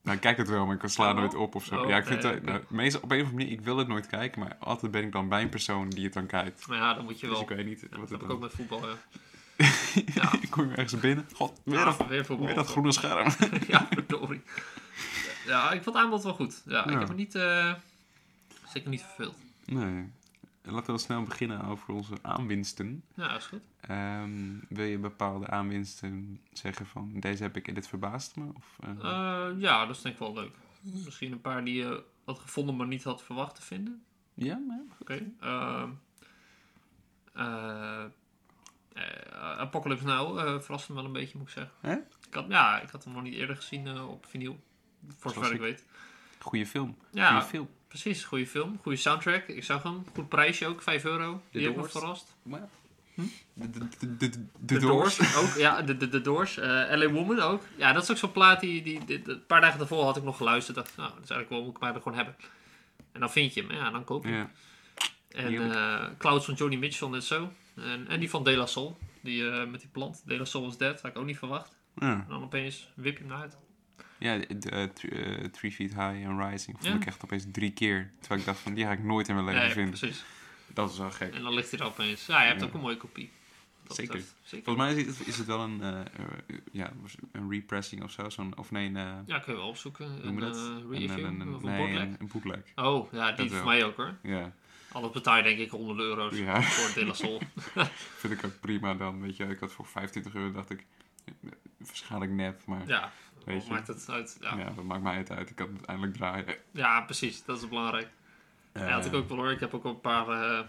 Nou, 0.03 0.15
ik 0.15 0.21
kijk 0.23 0.37
het 0.37 0.49
wel, 0.49 0.65
maar 0.65 0.75
ik 0.83 0.89
sla 0.89 1.09
Oh. 1.09 1.15
nooit 1.15 1.35
op 1.35 1.55
of 1.55 1.65
zo. 1.65 1.81
Oh, 1.81 1.89
ja, 1.89 1.97
ik 1.97 2.05
vind 2.05 2.23
nee, 2.23 2.33
het, 2.33 2.43
nou, 2.43 2.61
meestal 2.69 3.01
op 3.01 3.11
een 3.11 3.17
of 3.17 3.23
andere 3.25 3.43
manier, 3.43 3.59
ik 3.59 3.65
wil 3.65 3.77
het 3.77 3.87
nooit 3.87 4.07
kijken, 4.07 4.39
maar 4.39 4.55
altijd 4.59 4.91
ben 4.91 5.03
ik 5.03 5.11
dan 5.11 5.29
bij 5.29 5.41
een 5.41 5.49
persoon 5.49 5.89
die 5.89 6.03
het 6.03 6.13
dan 6.13 6.25
kijkt. 6.25 6.67
Maar 6.67 6.77
ja, 6.77 6.93
dan 6.93 7.03
moet 7.03 7.19
je 7.19 7.27
Dus 7.27 7.35
wel... 7.39 7.49
ik 7.49 7.55
weet 7.55 7.65
niet 7.65 7.81
Ja, 7.81 7.87
wat 7.89 7.99
dat 7.99 8.09
het 8.09 8.09
heb 8.21 8.21
ik 8.21 8.31
ook 8.35 8.39
met 8.41 8.51
voetbal, 8.51 8.89
ja. 8.89 8.95
ik 10.41 10.47
kom 10.49 10.69
ergens 10.69 10.99
binnen. 10.99 11.27
God, 11.33 11.61
weer, 11.63 11.77
Ja, 11.79 11.85
dat, 11.85 12.07
weer 12.07 12.55
dat 12.55 12.67
groene 12.67 12.91
scherm. 12.91 13.31
ja, 13.67 13.87
verdorie. 13.91 14.41
Ja, 15.45 15.71
ik 15.71 15.83
vond 15.83 15.95
het 15.95 16.03
aanbod 16.05 16.23
wel 16.23 16.33
goed. 16.33 16.61
Ja, 16.65 16.83
ik 16.85 16.91
Ja. 16.91 16.99
heb 16.99 17.07
me 17.07 17.13
niet... 17.15 17.35
eh, 17.35 17.73
zeker 18.73 18.89
niet 18.89 19.01
verveeld. 19.01 19.37
Nee. 19.65 20.11
Laten 20.61 20.93
we 20.93 20.99
snel 20.99 21.23
beginnen 21.23 21.63
over 21.63 21.93
onze 21.93 22.13
aanwinsten. 22.21 23.03
Ja, 23.13 23.35
is 23.35 23.45
goed. 23.45 23.61
Ehm, 23.79 24.31
wil 24.69 24.85
je 24.85 24.97
bepaalde 24.97 25.47
aanwinsten 25.47 26.39
zeggen 26.53 26.85
van 26.85 27.11
deze 27.13 27.43
heb 27.43 27.55
ik 27.57 27.67
en 27.67 27.73
dit 27.73 27.87
verbaast 27.87 28.35
me? 28.35 28.45
Of, 28.55 28.77
eh, 28.79 28.89
Eh, 28.89 29.59
ja, 29.59 29.85
dat 29.85 29.95
is 29.95 30.01
denk 30.01 30.13
ik 30.15 30.21
wel 30.21 30.33
leuk. 30.33 30.55
Misschien 30.81 31.31
een 31.31 31.41
paar 31.41 31.63
die 31.65 31.75
je 31.75 32.03
had 32.25 32.39
gevonden, 32.39 32.75
maar 32.75 32.87
niet 32.87 33.03
had 33.03 33.23
verwacht 33.23 33.55
te 33.55 33.61
vinden. 33.61 34.03
Ja, 34.33 34.57
maar 34.67 34.81
Oké. 34.99 35.21
Ehm, 35.39 35.89
eh, 37.33 37.45
eh, 37.45 38.05
Apocalypse 39.57 40.05
Now 40.05 40.39
eh 40.39 40.59
verraste 40.59 40.91
me 40.91 40.97
wel 40.97 41.05
een 41.05 41.13
beetje, 41.13 41.37
moet 41.37 41.47
ik 41.47 41.53
zeggen. 41.53 41.73
Hè? 41.79 41.93
Ik 42.27 42.33
had, 42.33 42.45
ja, 42.49 42.81
ik 42.81 42.89
had 42.89 43.03
hem 43.03 43.13
nog 43.13 43.23
niet 43.23 43.33
eerder 43.33 43.55
gezien 43.55 43.87
eh, 43.87 44.09
op 44.09 44.25
vinyl. 44.29 44.59
Voor 45.17 45.31
zover 45.31 45.49
ik 45.49 45.55
ik. 45.55 45.61
weet. 45.61 45.83
goede 46.39 46.65
film. 46.65 46.97
Ja, 47.11 47.27
Goeie 47.29 47.43
film. 47.45 47.69
precies. 47.87 48.23
Goede 48.23 48.47
film. 48.47 48.79
Goede 48.81 48.97
soundtrack. 48.97 49.47
Ik 49.47 49.63
zag 49.63 49.83
hem. 49.83 50.03
Goed 50.13 50.29
prijsje 50.29 50.67
ook. 50.67 50.81
5 50.81 51.05
euro. 51.05 51.41
Die 51.51 51.61
heeft 51.61 51.73
me 51.75 51.79
Doors. 51.81 51.91
verrast. 51.91 52.35
Maar, 52.43 52.67
de, 53.53 53.69
de, 53.69 53.87
de, 53.99 54.17
de, 54.17 54.29
de, 54.29 54.45
De 54.59 54.79
Doors. 54.79 55.35
ook. 55.37 55.53
Ja, 55.57 55.81
de, 55.81 55.97
de, 55.97 56.09
de 56.09 56.21
Doors. 56.21 56.57
Eh, 56.57 56.67
LA 56.97 57.07
Woman 57.09 57.39
ook. 57.39 57.61
Ja, 57.75 57.93
dat 57.93 58.03
is 58.03 58.11
ook 58.11 58.17
zo'n 58.17 58.31
plaat 58.31 58.59
die, 58.59 58.81
die, 58.81 59.21
Een 59.29 59.45
paar 59.45 59.61
dagen 59.61 59.77
daarvoor 59.79 60.03
had 60.03 60.17
ik 60.17 60.23
nog 60.23 60.37
geluisterd. 60.37 60.75
dacht, 60.77 60.97
nou, 60.97 61.09
dat 61.13 61.23
is 61.23 61.29
eigenlijk 61.29 61.49
wel, 61.49 61.63
moet 61.63 61.75
ik 61.75 61.81
maar 61.81 61.95
er 61.95 62.01
gewoon 62.01 62.17
hebben. 62.17 62.35
En 63.11 63.19
dan 63.19 63.31
vind 63.31 63.53
je 63.53 63.61
hem. 63.61 63.71
Ja, 63.71 63.89
dan 63.91 64.03
koop 64.03 64.23
je 64.25 64.29
hem. 64.31 64.37
Ja. 64.37 64.49
En 65.29 65.71
eh, 65.71 66.05
Clouds 66.17 66.45
van 66.45 66.53
Johnny 66.53 66.75
Mitchell 66.77 67.07
net 67.07 67.23
zo. 67.23 67.51
En, 67.83 68.07
en 68.07 68.19
die 68.19 68.29
van 68.29 68.43
De 68.43 68.55
La 68.55 68.65
Soul. 68.65 68.97
Die 69.21 69.49
eh, 69.49 69.69
met 69.69 69.79
die 69.79 69.89
plant. 69.89 70.21
De 70.25 70.37
La 70.37 70.45
Soul 70.45 70.67
is 70.67 70.77
dead. 70.77 71.01
Had 71.01 71.11
ik 71.11 71.17
ook 71.17 71.25
niet 71.25 71.37
verwacht. 71.37 71.75
Ja, 71.95 72.11
En 72.13 72.25
dan 72.27 72.43
opeens 72.43 72.89
wip 72.95 73.13
je 73.17 73.19
hem 73.23 73.27
naar 73.31 73.41
uit. 73.41 73.57
ja 74.17 74.37
de, 74.37 74.57
de, 74.57 74.69
eh, 74.69 74.83
Three- 74.83 75.11
eh, 75.35 75.45
Three 75.45 75.71
Feet 75.71 75.89
High 75.93 76.27
and 76.27 76.51
Rising 76.51 76.77
vond 76.79 76.83
Ja. 76.93 76.95
ik 76.95 77.05
echt 77.05 77.23
opeens 77.23 77.45
drie 77.51 77.71
keer. 77.71 78.11
Terwijl 78.19 78.39
ik 78.39 78.45
dacht 78.45 78.59
van, 78.59 78.73
die 78.73 78.85
ga 78.85 78.91
ik 78.91 79.03
nooit 79.03 79.27
in 79.27 79.33
mijn 79.33 79.45
leven 79.47 79.61
Nee, 79.63 79.71
vinden. 79.73 79.99
precies. 79.99 80.23
Dat 80.73 80.91
is 80.91 80.97
wel 80.97 81.11
gek. 81.11 81.33
En 81.33 81.41
dan 81.43 81.53
ligt 81.53 81.71
hij 81.71 81.79
er 81.79 81.85
opeens. 81.85 82.25
Ja, 82.25 82.41
je 82.41 82.47
hebt 82.47 82.61
Ja. 82.61 82.67
ook 82.67 82.73
een 82.73 82.79
mooie 82.79 82.97
kopie. 82.97 83.29
Dat 83.83 83.95
Zeker. 83.97 84.21
Zeker. 84.43 84.65
Volgens 84.65 84.85
mij 84.85 85.03
is 85.03 85.17
het, 85.17 85.27
is 85.27 85.37
het 85.37 85.45
wel 85.47 85.59
een, 85.59 85.81
ja, 86.71 86.91
een 87.31 87.49
repressing 87.49 88.03
of 88.03 88.11
zo. 88.11 88.29
Zo'n, 88.29 88.57
of 88.57 88.71
nee, 88.71 88.85
een, 88.87 89.23
Ja, 89.25 89.39
kun 89.39 89.53
je 89.53 89.59
wel 89.59 89.67
opzoeken. 89.67 90.05
Een 90.05 90.41
Een- 90.41 90.41
een, 90.41 91.41
een, 91.41 91.53
of 91.55 91.63
een 91.63 91.69
nee, 91.69 91.77
bootleg. 91.77 92.03
een, 92.03 92.15
een 92.19 92.29
bootleg. 92.33 92.59
Oh, 92.75 93.11
ja, 93.13 93.27
die 93.31 93.35
Dat 93.35 93.47
voor 93.47 93.55
wel. 93.55 93.65
mij 93.65 93.83
ook 93.85 93.95
hoor. 93.95 94.15
Ja, 94.23 94.53
Alles 94.91 95.11
betaal 95.11 95.37
je 95.37 95.43
denk 95.43 95.59
ik 95.59 95.69
honderden 95.69 96.05
euro's 96.05 96.37
Ja. 96.37 96.61
voor 96.61 96.93
De 96.93 97.05
La 97.05 97.13
Soul. 97.13 97.41
vind 98.17 98.33
ik 98.33 98.45
ook 98.45 98.59
prima 98.59 98.93
dan. 98.93 99.21
Weet 99.21 99.37
je, 99.37 99.43
ik 99.45 99.59
had 99.59 99.71
voor 99.71 99.85
25 99.85 100.33
euro, 100.33 100.51
dacht 100.51 100.69
ik, 100.69 100.85
eh, 101.25 101.33
waarschijnlijk 101.77 102.31
net, 102.31 102.65
maar 102.65 102.87
ja, 102.87 103.11
weet 103.45 103.65
je. 103.65 103.71
maakt 103.71 103.87
het 103.87 104.09
uit? 104.09 104.37
Ja. 104.41 104.57
Ja. 104.57 104.69
dat 104.69 104.83
maakt 104.83 105.03
mij 105.03 105.17
het 105.17 105.31
uit. 105.31 105.49
Ik 105.49 105.55
kan 105.55 105.65
het 105.67 105.75
uiteindelijk 105.75 106.15
draaien. 106.17 106.45
ja, 106.71 107.01
precies. 107.01 107.43
Dat 107.45 107.61
is 107.61 107.67
belangrijk. 107.67 108.07
Eh, 108.71 108.81
Ja, 108.87 108.91
had 108.93 109.05
ik 109.05 109.13
ook 109.13 109.27
wel 109.27 109.37
hoor. 109.37 109.51
Ik 109.51 109.59
heb 109.59 109.73
ook 109.73 109.83
een 109.83 110.01
paar... 110.01 110.27
eh, 110.27 110.65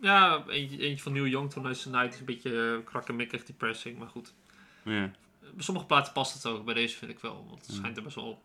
ja, 0.00 0.44
eentje, 0.46 0.78
eentje 0.78 1.02
van 1.02 1.12
Neil 1.12 1.26
Young 1.26 1.50
toen 1.50 1.68
is 1.68 1.84
een 1.84 2.10
beetje 2.24 2.50
uh, 2.50 2.84
krakkemikkig 2.84 3.44
depressing, 3.44 3.98
maar 3.98 4.08
goed. 4.08 4.34
Ja, 4.82 5.10
Bij 5.40 5.62
sommige 5.62 5.86
platen 5.86 6.12
past 6.12 6.34
het 6.34 6.46
ook, 6.46 6.64
bij 6.64 6.74
deze 6.74 6.96
vind 6.96 7.10
ik 7.10 7.18
wel. 7.20 7.46
Want 7.48 7.66
het 7.66 7.74
schijnt 7.76 7.96
er 7.96 8.02
best 8.02 8.14
wel 8.14 8.42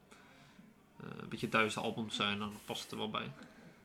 eh, 1.00 1.06
een 1.22 1.30
beetje 1.30 1.50
duizend 1.50 1.86
albums 1.86 2.16
te 2.16 2.24
zijn, 2.24 2.40
dan 2.40 2.54
past 2.66 2.82
het 2.84 2.92
er 2.92 2.98
wel 2.98 3.10
bij. 3.10 3.32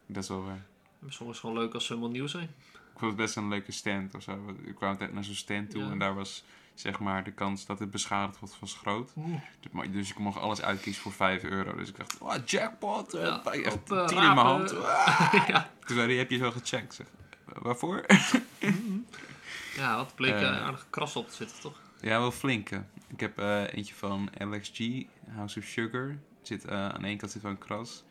dat 0.06 0.22
is 0.22 0.28
wel 0.28 0.44
waar. 0.44 0.66
Soms 1.00 1.18
is 1.20 1.26
het 1.26 1.36
gewoon 1.38 1.56
leuk 1.58 1.74
als 1.74 1.86
ze 1.86 1.92
helemaal 1.92 2.12
nieuw 2.14 2.26
zijn. 2.26 2.48
Ik 2.72 3.06
vond 3.06 3.10
het 3.12 3.16
best 3.16 3.36
een 3.36 3.48
leuke 3.48 3.72
stand 3.72 4.14
of 4.14 4.22
zo. 4.22 4.54
Ik 4.64 4.74
kwam 4.74 4.90
altijd 4.90 5.12
naar 5.12 5.24
zo'n 5.24 5.34
stand 5.34 5.70
toe 5.70 5.82
Ja. 5.84 5.90
en 5.90 5.98
daar 5.98 6.14
was 6.14 6.44
zeg 6.74 6.98
maar 6.98 7.24
de 7.24 7.32
kans 7.32 7.66
dat 7.66 7.78
het 7.78 7.90
beschadigd 7.90 8.38
wordt 8.38 8.58
was 8.60 8.74
groot. 8.74 9.12
Dus- 9.14 9.90
Dus 9.90 10.10
ik 10.10 10.18
mocht 10.18 10.38
alles 10.38 10.62
uitkiezen 10.62 11.02
voor 11.02 11.12
5 11.12 11.42
euro. 11.44 11.76
Dus 11.76 11.88
ik 11.88 11.96
dacht, 11.96 12.18
oh, 12.18 12.34
jackpot. 12.44 13.12
Ja, 13.12 13.42
echt 13.44 13.74
op, 13.74 13.92
eh, 13.92 14.06
10 14.06 14.16
in 14.18 14.22
mijn 14.24 14.36
hand. 14.46 14.70
Ja. 15.48 15.70
Toen 15.84 15.96
zei 15.96 16.08
hij, 16.08 16.16
heb 16.16 16.30
je 16.30 16.36
zo 16.38 16.50
gecheckt? 16.50 16.94
Zeg, 16.94 17.06
waarvoor? 17.44 18.04
ja, 19.76 19.96
wat 19.96 20.14
bleek 20.14 20.34
uh, 20.34 20.62
aardig 20.62 20.86
kras 20.90 21.16
op 21.16 21.28
te 21.28 21.34
zitten, 21.34 21.60
toch? 21.60 21.80
Ja, 22.00 22.18
wel 22.18 22.30
flink. 22.30 22.68
hè. 22.68 22.80
Ik 23.08 23.20
heb 23.20 23.38
eentje 23.72 23.94
van 23.94 24.28
LXG, 24.38 25.06
House 25.34 25.58
of 25.58 25.64
Sugar. 25.64 26.16
Zit, 26.42 26.68
aan 26.68 27.00
de 27.02 27.06
ene 27.08 27.16
kant 27.16 27.32
zit 27.32 27.42
wel 27.42 27.50
een 27.50 27.58
kras. 27.58 28.04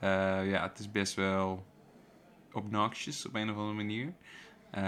Ja, 0.00 0.62
het 0.62 0.78
is 0.78 0.90
best 0.90 1.14
wel 1.14 1.66
obnoxious 2.52 3.26
op 3.26 3.34
een 3.34 3.50
of 3.50 3.56
andere 3.56 3.74
manier. 3.74 4.12
Eh, 4.70 4.82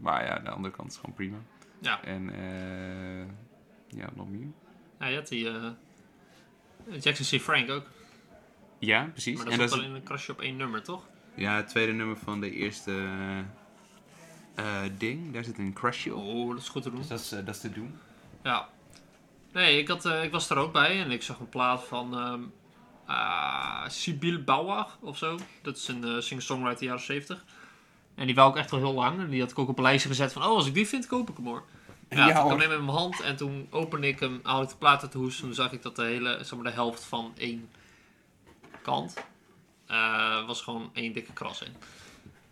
maar 0.00 0.24
ja, 0.24 0.38
de 0.38 0.50
andere 0.50 0.74
kant 0.74 0.90
is 0.90 0.96
gewoon 0.96 1.14
prima. 1.14 1.38
Ja. 1.80 2.02
En 2.04 2.30
eh, 2.30 3.26
Ja, 3.98 4.08
nog 4.14 4.28
meer. 4.28 4.46
Ja, 4.98 5.06
je 5.06 5.16
had 5.16 5.28
die 5.28 5.48
eh, 5.48 5.70
Jackson 7.00 7.38
C. 7.38 7.42
Frank 7.42 7.70
ook. 7.70 7.86
Ja, 8.78 9.04
precies. 9.12 9.36
Maar 9.36 9.44
dat 9.44 9.54
en 9.54 9.60
is 9.60 9.70
wel 9.70 9.84
in 9.84 9.94
een 9.94 10.02
krasje 10.02 10.32
op 10.32 10.40
één 10.40 10.56
nummer, 10.56 10.82
toch? 10.82 11.06
ja, 11.34 11.56
het 11.56 11.68
tweede 11.68 11.92
nummer 11.92 12.16
van 12.16 12.40
de 12.40 12.50
eerste 12.50 12.92
eh, 14.54 14.82
ding. 14.98 15.32
Daar 15.32 15.44
zit 15.44 15.58
een 15.58 15.72
crushje 15.72 16.14
op. 16.14 16.24
Oh, 16.24 16.50
dat 16.50 16.58
is 16.62 16.68
goed 16.68 16.82
te 16.82 16.90
doen. 16.90 16.98
Dus 16.98 17.08
dat 17.08 17.20
is, 17.20 17.28
dat 17.28 17.48
is 17.48 17.60
te 17.60 17.70
doen. 17.72 17.98
Ja. 18.42 18.68
Nee, 19.52 19.78
ik, 19.78 19.88
had, 19.88 20.04
eh, 20.04 20.24
ik 20.24 20.30
was 20.30 20.50
er 20.50 20.56
ook 20.56 20.72
bij 20.72 21.02
en 21.02 21.10
ik 21.10 21.22
zag 21.22 21.38
een 21.38 21.48
plaat 21.48 21.84
van 21.84 22.18
ehm 22.18 22.42
ah, 23.08 23.88
Sibyl 23.88 24.42
Bauer 24.42 24.86
of 25.00 25.16
zo. 25.18 25.38
Dat 25.62 25.76
is 25.76 25.88
een 25.88 26.04
eh 26.04 26.20
singer-songwriter 26.20 26.84
jaren 26.84 27.02
70. 27.02 27.44
En 28.14 28.26
die 28.26 28.34
wou 28.34 28.50
ik 28.50 28.56
echt 28.56 28.72
al 28.72 28.78
heel 28.78 28.92
lang. 28.94 29.18
En 29.20 29.28
die 29.30 29.40
had 29.40 29.50
ik 29.50 29.58
ook 29.58 29.68
op 29.68 29.76
een 29.76 29.82
lijstje 29.82 30.08
gezet 30.08 30.32
van, 30.32 30.42
oh, 30.42 30.48
als 30.48 30.66
ik 30.66 30.74
die 30.74 30.88
vind, 30.88 31.06
koop 31.06 31.30
ik 31.30 31.36
hem 31.36 31.46
hoor. 31.46 31.64
Ja, 32.08 32.16
Ja, 32.16 32.24
toen 32.24 32.32
kwam 32.34 32.48
hoor. 32.50 32.60
hem 32.60 32.70
in 32.78 32.84
mijn 32.84 32.96
hand 32.96 33.20
en 33.20 33.36
toen 33.36 33.66
opende 33.70 34.06
ik 34.08 34.20
hem, 34.20 34.40
haalde 34.42 34.64
ik 34.64 34.70
de 34.70 34.76
plaat 34.76 35.02
uit 35.02 35.12
de 35.12 35.18
hoes. 35.18 35.36
Toen 35.40 35.54
zag 35.54 35.72
ik 35.72 35.82
dat 35.82 35.96
de 35.96 36.02
hele, 36.04 36.38
zeg 36.44 36.54
maar 36.54 36.64
de 36.64 36.70
helft 36.70 37.04
van 37.04 37.32
één 37.36 37.68
kant, 38.82 39.14
eh, 39.86 40.46
was 40.46 40.62
gewoon 40.62 40.90
één 40.94 41.12
dikke 41.12 41.32
kras 41.32 41.62
in. 41.62 41.72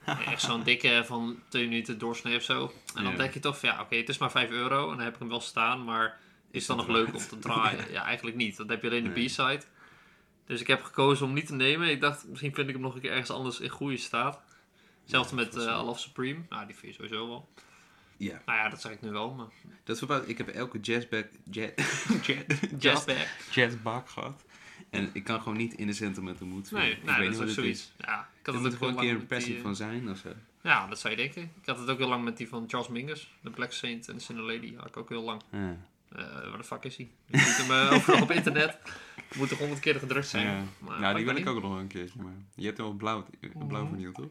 Echt 0.33 0.43
zo'n 0.43 0.63
dikke 0.63 1.03
van 1.07 1.39
twee 1.49 1.69
minuten 1.69 1.99
doorsnee 1.99 2.37
of 2.37 2.43
zo. 2.43 2.73
En 2.95 3.03
dan 3.03 3.13
Ja. 3.13 3.19
denk 3.19 3.35
je 3.35 3.41
toch 3.41 3.61
ja, 3.61 3.81
oké, 3.81 3.97
het 3.97 4.09
is 4.09 4.19
maar 4.19 4.31
5 4.31 4.51
euro. 4.51 4.83
En 4.91 4.97
dan 4.97 5.05
heb 5.05 5.13
ik 5.15 5.19
hem 5.19 5.29
wel 5.29 5.41
staan, 5.41 5.85
maar 5.85 6.19
is 6.51 6.67
dan 6.67 6.77
nog 6.77 6.87
leuk 6.89 7.07
om 7.15 7.19
te 7.29 7.39
draaien? 7.39 7.91
ja, 7.93 8.05
eigenlijk 8.05 8.37
niet. 8.37 8.57
Dan 8.57 8.69
heb 8.71 8.83
je 8.83 8.89
alleen 8.89 9.13
de. 9.15 9.25
B-side. 9.25 9.63
Dus 10.47 10.61
ik 10.61 10.67
heb 10.67 10.83
gekozen 10.83 11.27
om 11.27 11.33
niet 11.33 11.47
te 11.47 11.55
nemen. 11.55 11.89
Ik 11.91 12.01
dacht, 12.01 12.27
misschien 12.29 12.55
vind 12.55 12.67
ik 12.69 12.75
hem 12.75 12.83
nog 12.83 12.95
een 12.95 13.01
keer 13.01 13.11
ergens 13.11 13.31
anders 13.31 13.61
in 13.61 13.69
goede 13.69 13.97
staat. 13.97 14.41
Hetzelfde 15.03 15.35
met 15.35 15.55
is 15.55 15.65
eh 15.65 15.83
Love 15.85 16.01
Supreme. 16.01 16.39
Nou, 16.49 16.67
die 16.67 16.75
vind 16.77 16.97
je 16.97 17.03
sowieso 17.03 17.29
wel. 17.29 17.49
Ja. 18.17 18.43
Nou 18.47 18.59
ja, 18.59 18.69
dat 18.69 18.81
zeg 18.81 18.93
ik 18.93 19.01
nu 19.01 19.11
wel. 19.11 19.31
Maar 19.35 19.47
Dat 19.85 19.99
verbaast. 19.99 20.29
Ik 20.29 20.39
heb 20.39 20.49
elke 20.49 20.81
jazzback, 20.81 21.27
jazz, 21.51 21.73
jazz, 22.27 22.27
jazz, 22.27 22.61
Jazzback. 22.79 23.27
jazzbak 23.51 24.09
gehad. 24.09 24.45
En 24.91 25.11
ik 25.13 25.25
kan 25.25 25.39
gewoon 25.43 25.57
niet 25.57 25.75
in 25.75 25.87
de 25.87 25.93
Sentimental 25.93 26.47
Mood 26.47 26.69
vinden. 26.69 26.87
Nee, 26.87 26.97
ik 26.97 27.05
nee 27.05 27.19
weet 27.19 27.31
dat 27.31 27.41
niet 27.41 27.43
is 27.43 27.49
ook 27.49 27.63
zoiets. 27.65 27.81
is. 27.81 27.93
Ja, 28.07 28.29
ik 28.41 28.47
had 28.47 28.55
Er 28.55 28.61
het 28.63 28.73
ook 28.73 28.79
gewoon 28.79 28.95
een 28.95 29.01
keer 29.01 29.11
een 29.15 29.27
passie 29.27 29.53
die, 29.53 29.63
van 29.63 29.77
zijn 29.77 30.11
of 30.11 30.19
zo. 30.19 30.29
eh, 30.29 30.35
Ja, 30.63 30.87
dat 30.87 30.99
zou 30.99 31.15
je 31.15 31.21
denken. 31.21 31.43
Ik 31.43 31.67
had 31.67 31.79
het 31.79 31.89
ook 31.91 31.99
heel 31.99 32.09
lang 32.09 32.25
met 32.25 32.37
die 32.37 32.49
van 32.49 32.65
Charles 32.69 32.89
Mingus. 32.89 33.33
De 33.41 33.51
Black 33.51 33.73
Saint 33.73 34.09
en 34.09 34.15
de 34.15 34.21
Sinner 34.21 34.45
Lady. 34.45 34.77
Had 34.77 34.87
ik 34.87 34.97
ook 34.97 35.09
heel 35.09 35.23
lang. 35.23 35.43
Ja. 35.51 35.77
Eh 36.13 36.23
waar 36.49 36.57
de 36.59 36.65
fuck 36.65 36.85
is 36.85 36.97
hij? 36.97 37.11
Je 37.27 37.39
ziet 37.39 37.57
hem 37.67 37.71
eh, 37.71 37.93
overal 37.93 38.23
op 38.23 38.31
internet. 38.31 38.79
Moet 39.37 39.49
toch 39.49 39.59
honderd 39.59 39.81
keer 39.81 39.95
gedrukt 39.99 40.27
zijn. 40.29 40.47
Ja. 40.47 40.63
Maar 40.79 41.01
nou, 41.01 41.17
die 41.17 41.25
wil 41.25 41.37
ik 41.37 41.47
ook 41.47 41.63
nog 41.63 41.79
een 41.79 41.87
keertje. 41.87 42.23
Maar 42.23 42.33
je 42.55 42.67
hebt 42.67 42.79
wel 42.79 42.93
blauw, 42.93 43.27
blauw 43.69 43.87
vernield, 43.87 44.15
toch? 44.15 44.29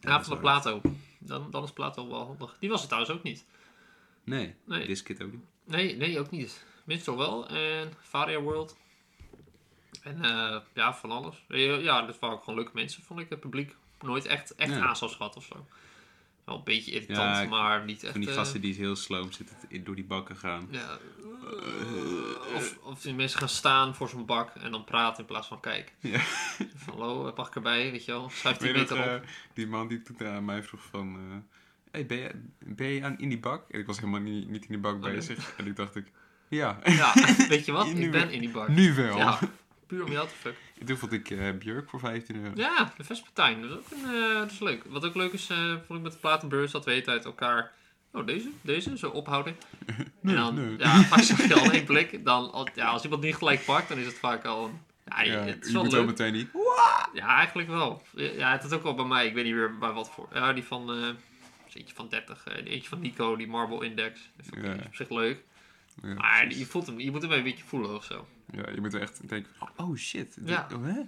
Ja, 0.00 0.22
van 0.24 0.34
de. 0.34 0.40
Plato. 0.40 0.80
Dan, 1.18 1.50
dan 1.50 1.64
is 1.64 1.72
Plato 1.72 2.08
wel 2.08 2.24
handig. 2.26 2.56
Die 2.60 2.68
was 2.70 2.80
het 2.80 2.88
trouwens 2.88 3.16
ook 3.16 3.22
niet. 3.22 3.44
Nee, 4.24 4.54
Nee. 4.64 4.86
Diskit 4.86 5.22
ook 5.22 5.32
niet. 5.32 5.44
Nee, 5.64 5.96
nee, 5.96 6.18
ook 6.18 6.30
niet. 6.30 6.64
Minstrel 6.84 7.16
wel. 7.16 7.48
En 7.48 7.92
Varia 8.00 8.40
World. 8.40 8.76
En 10.02 10.24
eh, 10.24 10.60
ja, 10.74 10.94
van 10.94 11.10
alles. 11.10 11.44
Eh, 11.48 11.82
Ja, 11.82 12.02
dat 12.02 12.18
waren 12.18 12.36
ook 12.36 12.44
gewoon 12.44 12.58
leuke 12.58 12.74
mensen, 12.74 13.02
vond 13.02 13.20
ik. 13.20 13.28
Het 13.28 13.40
publiek 13.40 13.74
nooit 14.00 14.24
echt, 14.26 14.54
echt 14.54 14.70
Ja. 14.74 14.94
gehad 14.94 15.36
of 15.36 15.44
zo. 15.44 15.66
Wel 16.46 16.56
een 16.56 16.64
beetje 16.64 16.90
irritant, 16.92 17.36
Ja, 17.36 17.44
maar 17.44 17.84
niet 17.84 18.02
echt... 18.02 18.12
Van 18.12 18.20
die 18.20 18.30
eh, 18.30 18.36
gasten 18.36 18.60
die 18.60 18.74
heel 18.74 18.96
sloom 18.96 19.32
zitten 19.32 19.56
te- 19.68 19.82
door 19.82 19.94
die 19.94 20.04
bakken 20.04 20.36
gaan. 20.36 20.68
Ja, 20.70 20.98
of, 22.54 22.78
of 22.82 23.00
die 23.00 23.14
mensen 23.14 23.38
gaan 23.38 23.48
staan 23.48 23.94
voor 23.94 24.08
zo'n 24.08 24.26
bak 24.26 24.54
en 24.54 24.70
dan 24.70 24.84
praten 24.84 25.20
in 25.20 25.24
plaats 25.26 25.46
van 25.48 25.60
kijken. 25.60 25.94
Ja. 26.00 26.18
Van, 26.84 26.98
hallo, 27.00 27.32
pak 27.32 27.46
ik 27.46 27.54
erbij, 27.54 27.90
weet 27.90 28.04
je 28.04 28.12
wel. 28.12 28.30
Schuif 28.30 28.56
die 28.56 28.72
meter 28.72 28.98
op. 28.98 29.04
eh, 29.04 29.28
die 29.54 29.66
man 29.66 29.88
die 29.88 30.02
toen 30.02 30.26
aan 30.26 30.44
mij 30.44 30.62
vroeg 30.62 30.82
van... 30.90 31.16
eh, 31.16 31.36
hey, 31.90 32.06
ben 32.06 32.18
je, 32.18 32.30
ben 32.58 32.86
je 32.86 33.04
aan, 33.04 33.18
in 33.18 33.28
die 33.28 33.38
bak? 33.38 33.70
En 33.70 33.80
ik 33.80 33.86
was 33.86 33.96
helemaal 33.98 34.20
niet, 34.20 34.48
niet 34.48 34.62
in 34.62 34.68
die 34.68 34.78
bak 34.78 35.00
nee. 35.00 35.14
bezig. 35.14 35.54
En 35.56 35.66
ik 35.66 35.76
dacht 35.76 35.96
ik, 35.96 36.06
ja, 36.48 36.78
Ja, 36.84 37.12
weet 37.48 37.64
je 37.64 37.72
wat? 37.72 37.92
Nu 37.94 38.04
Ik 38.04 38.10
ben 38.10 38.30
in 38.30 38.40
die 38.40 38.50
bak. 38.50 38.68
nu 38.68 38.94
wel. 38.94 39.16
Ja, 39.16 39.38
puur 39.86 40.04
om 40.04 40.10
jou 40.12 40.28
te 40.28 40.34
fucken. 40.34 40.60
En 40.80 40.86
toen 40.86 40.96
vond 40.96 41.12
ik 41.12 41.30
eh, 41.30 41.50
Björk 41.58 41.90
voor 41.90 42.00
15 42.00 42.36
euro. 42.36 42.50
Ja, 42.54 42.92
de 42.96 43.04
Vespertijn. 43.04 43.60
Dat 43.60 43.70
is 43.70 43.76
ook 43.76 43.90
een, 43.90 44.14
eh, 44.14 44.34
dat 44.38 44.50
is 44.50 44.58
leuk. 44.58 44.82
Wat 44.86 45.04
ook 45.04 45.14
leuk 45.14 45.32
is, 45.32 45.48
eh, 45.50 45.56
vond 45.86 45.98
ik 45.98 46.04
met 46.04 46.12
de 46.12 46.18
platenbeurs, 46.18 46.72
dat 46.72 46.84
we 46.84 46.90
hele 46.90 47.02
tijd 47.02 47.24
elkaar... 47.24 47.72
Oh, 48.12 48.26
deze, 48.26 48.50
deze, 48.60 48.98
zo 48.98 49.08
ophouden. 49.10 49.56
Nee, 50.20 50.36
en 50.36 50.42
dan, 50.42 50.54
nee. 50.54 50.78
ja, 50.78 51.02
vaak 51.02 51.20
zag 51.20 51.48
je 51.48 51.54
al 51.54 51.70
één 51.70 51.84
blik. 51.84 52.24
Dan, 52.24 52.52
al- 52.52 52.68
ja, 52.74 52.86
als 52.86 53.02
iemand 53.04 53.22
niet 53.22 53.34
gelijk 53.36 53.64
pakt, 53.64 53.88
dan 53.88 53.98
is 53.98 54.06
het 54.06 54.18
vaak 54.18 54.44
al... 54.44 54.64
een- 54.66 54.80
Ja, 55.04 55.22
Ja, 55.22 55.38
het 55.44 55.60
is 55.60 55.66
je 55.66 55.72
wel 55.72 55.82
moet 55.82 55.92
leuk. 55.92 56.00
wel 56.00 56.10
meteen 56.10 56.32
niet. 56.32 56.48
Ja, 57.12 57.36
eigenlijk 57.36 57.68
wel. 57.68 58.02
Ja, 58.14 58.52
het 58.52 58.64
is 58.64 58.70
ook 58.70 58.82
wel 58.82 58.94
bij 58.94 59.04
mij. 59.04 59.26
Ik 59.26 59.34
weet 59.34 59.44
niet 59.44 59.54
meer 59.54 59.78
bij 59.78 59.90
wat 59.92 60.10
voor. 60.10 60.28
Ja, 60.32 60.52
die 60.52 60.64
van... 60.64 60.90
eentje 61.74 61.94
van 61.94 62.08
30. 62.08 62.44
eh, 62.46 62.72
eentje 62.72 62.88
van 62.88 63.00
Nico, 63.00 63.36
die 63.36 63.46
Marble 63.46 63.84
Index. 63.84 64.20
Dat 64.36 64.46
vind 64.46 64.64
ik 64.66 64.80
Ja. 64.80 64.86
op 64.86 64.94
zich 64.94 65.10
leuk. 65.10 65.44
Ja, 66.02 66.14
Maar 66.14 66.54
je, 66.54 66.66
voelt 66.66 66.86
hem, 66.86 67.00
je 67.00 67.10
moet 67.10 67.22
hem 67.22 67.32
een 67.32 67.42
beetje 67.42 67.64
voelen 67.64 67.94
of 67.94 68.04
zo. 68.04 68.26
Ja, 68.52 68.70
je 68.74 68.80
moet 68.80 68.94
er 68.94 69.00
echt 69.00 69.28
denken, 69.28 69.52
oh, 69.60 69.68
oh 69.88 69.96
shit. 69.96 70.34
dit- 70.34 70.48
Ja. 70.48 70.68
oh, 70.74 70.84
hè? 70.84 71.00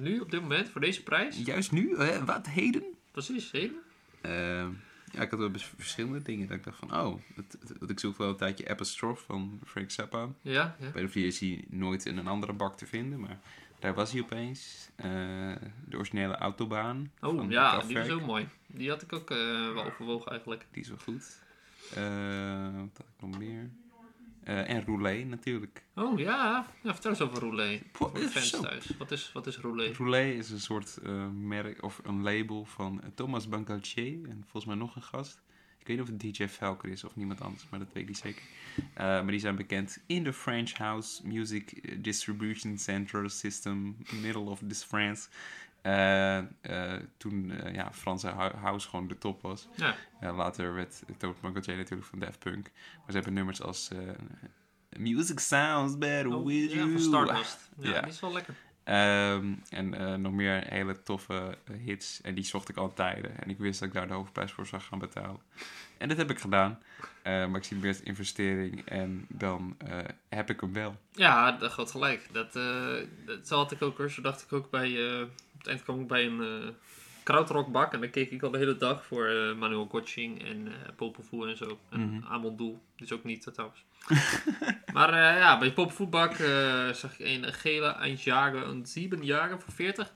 Nu, 0.00 0.20
op 0.20 0.30
dit 0.30 0.40
moment, 0.40 0.68
voor 0.68 0.80
deze 0.80 1.02
prijs? 1.02 1.36
Juist 1.44 1.72
nu? 1.72 1.96
Hè? 1.96 2.24
Wat, 2.24 2.46
heden? 2.46 2.82
Precies, 3.10 3.50
heden. 3.50 3.76
Ehm, 4.20 4.68
ja, 5.12 5.20
ik 5.22 5.30
had 5.30 5.38
wel 5.38 5.50
verschillende 5.76 6.22
dingen. 6.22 6.48
Dat 6.48 6.56
ik 6.56 6.64
dacht 6.64 6.78
van, 6.78 6.92
oh, 6.92 7.20
want 7.78 7.90
ik 7.90 8.00
zoek 8.00 8.16
wel 8.18 8.28
een 8.28 8.36
tijdje 8.36 8.68
Apostrophe 8.68 9.24
van 9.24 9.60
Frank 9.64 9.90
Zappa. 9.90 10.28
Ja, 10.40 10.76
ja. 10.80 10.90
Bij 10.90 11.02
de 11.02 11.08
vier 11.08 11.26
is 11.26 11.38
hij 11.40 11.64
nooit 11.68 12.06
in 12.06 12.16
een 12.18 12.26
andere 12.26 12.52
bak 12.52 12.76
te 12.76 12.86
vinden, 12.86 13.20
maar 13.20 13.38
daar 13.78 13.94
was 13.94 14.12
hij 14.12 14.20
opeens. 14.22 14.88
Eh, 14.96 15.06
de 15.88 15.96
originele 15.96 16.36
Autobaan. 16.36 17.10
Oh, 17.20 17.50
ja, 17.50 17.80
die 17.80 17.98
was 17.98 18.08
ook 18.10 18.26
mooi. 18.26 18.48
Die 18.66 18.88
had 18.90 19.02
ik 19.02 19.12
ook 19.12 19.30
eh, 19.30 19.72
wel 19.72 19.84
overwogen 19.84 20.30
eigenlijk. 20.30 20.66
Die 20.70 20.82
is 20.82 20.88
wel 20.88 20.98
goed. 20.98 21.42
Eh, 21.94 22.74
wat 22.74 22.96
had 22.96 23.06
ik 23.16 23.20
nog 23.28 23.38
meer? 23.38 23.70
Eh, 24.44 24.70
en 24.70 24.84
Roulet 24.84 25.28
natuurlijk. 25.28 25.82
Oh, 25.94 26.18
ja. 26.18 26.66
ja 26.82 26.92
vertel 26.92 27.10
eens 27.10 27.20
over 27.20 27.80
Voor 27.92 28.14
de 28.14 28.28
fans 28.28 28.50
zo. 28.50 28.60
thuis. 28.60 28.96
Wat 28.98 29.10
is, 29.10 29.30
wat 29.32 29.46
is 29.46 29.58
Roulet? 29.58 29.96
Roulet 29.96 30.34
is 30.34 30.50
een 30.50 30.60
soort 30.60 30.96
eh, 30.96 31.28
merk 31.28 31.82
of 31.82 32.00
een 32.04 32.22
label 32.22 32.64
van 32.64 33.02
eh, 33.02 33.08
Thomas 33.14 33.48
Bangaltier 33.48 34.28
en 34.28 34.40
volgens 34.42 34.64
mij 34.64 34.74
nog 34.74 34.96
een 34.96 35.02
gast. 35.02 35.42
Ik 35.78 35.86
weet 35.86 35.96
niet 35.98 36.06
of 36.06 36.12
het 36.12 36.36
DJ 36.36 36.48
Falker 36.48 36.88
is 36.88 37.04
of 37.04 37.16
niemand 37.16 37.40
anders, 37.40 37.66
maar 37.70 37.78
dat 37.78 37.92
weet 37.92 38.02
ik 38.02 38.08
niet 38.08 38.18
zeker. 38.18 38.42
Maar 38.94 39.26
die 39.26 39.38
zijn 39.38 39.56
bekend 39.56 39.98
in 40.06 40.24
de 40.24 40.32
French 40.32 40.72
House 40.72 41.26
Music 41.26 41.94
Distribution 42.04 42.78
Center 42.78 43.30
System, 43.30 43.96
middle 44.22 44.40
of 44.40 44.60
this 44.68 44.82
France. 44.82 45.28
Eh, 45.84 46.38
eh, 46.38 47.00
toen 47.16 47.50
eh, 47.50 47.74
ja, 47.74 47.92
Franse 47.92 48.28
hou- 48.28 48.56
house 48.56 48.88
gewoon 48.88 49.08
de 49.08 49.18
top 49.18 49.42
was. 49.42 49.68
Ja. 49.76 49.94
Later 50.32 50.74
werd 50.74 51.02
Thomas 51.18 51.40
Bangaltier 51.40 51.76
natuurlijk 51.76 52.08
van 52.08 52.18
Daft 52.18 52.38
Punk. 52.38 52.70
Maar 52.96 53.04
ze 53.06 53.12
hebben 53.12 53.32
nummers 53.32 53.62
als 53.62 53.90
Music 54.96 55.38
Sounds 55.38 55.98
Better 55.98 56.34
Oh, 56.34 56.46
With 56.46 56.70
ja, 56.72 56.76
You. 56.76 56.90
van 56.90 57.00
Stardust. 57.00 57.58
Ja, 57.78 57.90
Ja. 57.90 58.00
die 58.00 58.10
is 58.10 58.20
wel 58.20 58.32
lekker. 58.32 58.54
Ehm, 58.84 59.52
en 59.70 60.20
nog 60.20 60.32
meer 60.32 60.64
hele 60.68 61.02
toffe 61.02 61.58
hits. 61.84 62.20
En 62.20 62.34
die 62.34 62.44
zocht 62.44 62.68
ik 62.68 62.76
al 62.76 62.92
tijden. 62.92 63.40
En 63.42 63.50
ik 63.50 63.58
wist 63.58 63.78
dat 63.80 63.88
ik 63.88 63.94
daar 63.94 64.06
de 64.08 64.14
hoofdprijs 64.14 64.52
voor 64.52 64.66
zou 64.66 64.82
gaan 64.82 64.98
betalen. 64.98 65.40
En 65.98 66.08
dat 66.08 66.16
heb 66.16 66.30
ik 66.30 66.38
gedaan. 66.38 66.78
Maar 67.24 67.56
ik 67.56 67.64
zie 67.64 67.76
het 67.76 67.84
meer 67.84 68.06
investering. 68.06 68.84
En 68.84 69.26
dan 69.28 69.76
heb 70.28 70.50
ik 70.50 70.60
hem 70.60 70.72
wel. 70.72 70.96
Ja, 71.12 71.52
dat 71.52 71.72
gaat 71.72 71.90
gelijk. 71.90 72.28
Dat, 72.32 72.52
dat 73.26 73.46
zo 73.48 73.56
had 73.56 73.72
ik 73.72 73.82
ook 73.82 73.98
hoor. 73.98 74.10
Zo 74.10 74.22
dacht 74.22 74.42
ik 74.42 74.52
ook 74.52 74.70
bij... 74.70 74.90
het 75.64 75.72
eind 75.72 75.82
kwam 75.82 76.00
ik 76.00 76.06
bij 76.06 76.26
een 76.26 76.40
eh 76.40 76.68
krautrockbak. 77.22 77.92
En 77.92 78.00
dan 78.00 78.10
keek 78.10 78.30
ik 78.30 78.42
al 78.42 78.50
de 78.50 78.58
hele 78.58 78.76
dag 78.76 79.04
voor 79.04 79.26
eh, 79.26 79.54
Manuel 79.54 79.86
Gotching 79.90 80.44
en 80.44 80.66
eh 80.66 80.72
Popelvoe 80.96 81.48
en 81.48 81.56
zo. 81.56 81.78
En 81.90 82.00
Mhm. 82.00 82.24
Amon 82.26 82.56
Doel. 82.56 82.82
Is 82.96 83.12
ook 83.12 83.24
niet 83.24 83.48
trouwens. 83.54 83.84
maar 84.94 85.14
ja, 85.38 85.58
bij 85.58 85.72
Popelvoetbak 85.72 86.32
eh 86.32 86.88
zag 86.88 87.18
ik 87.18 87.26
een 87.26 87.52
gele 87.52 87.86
Eindjager, 87.86 88.62
een 88.66 88.86
7 88.86 89.24
jaren 89.24 89.60
voor 89.60 89.72
40. 89.72 90.12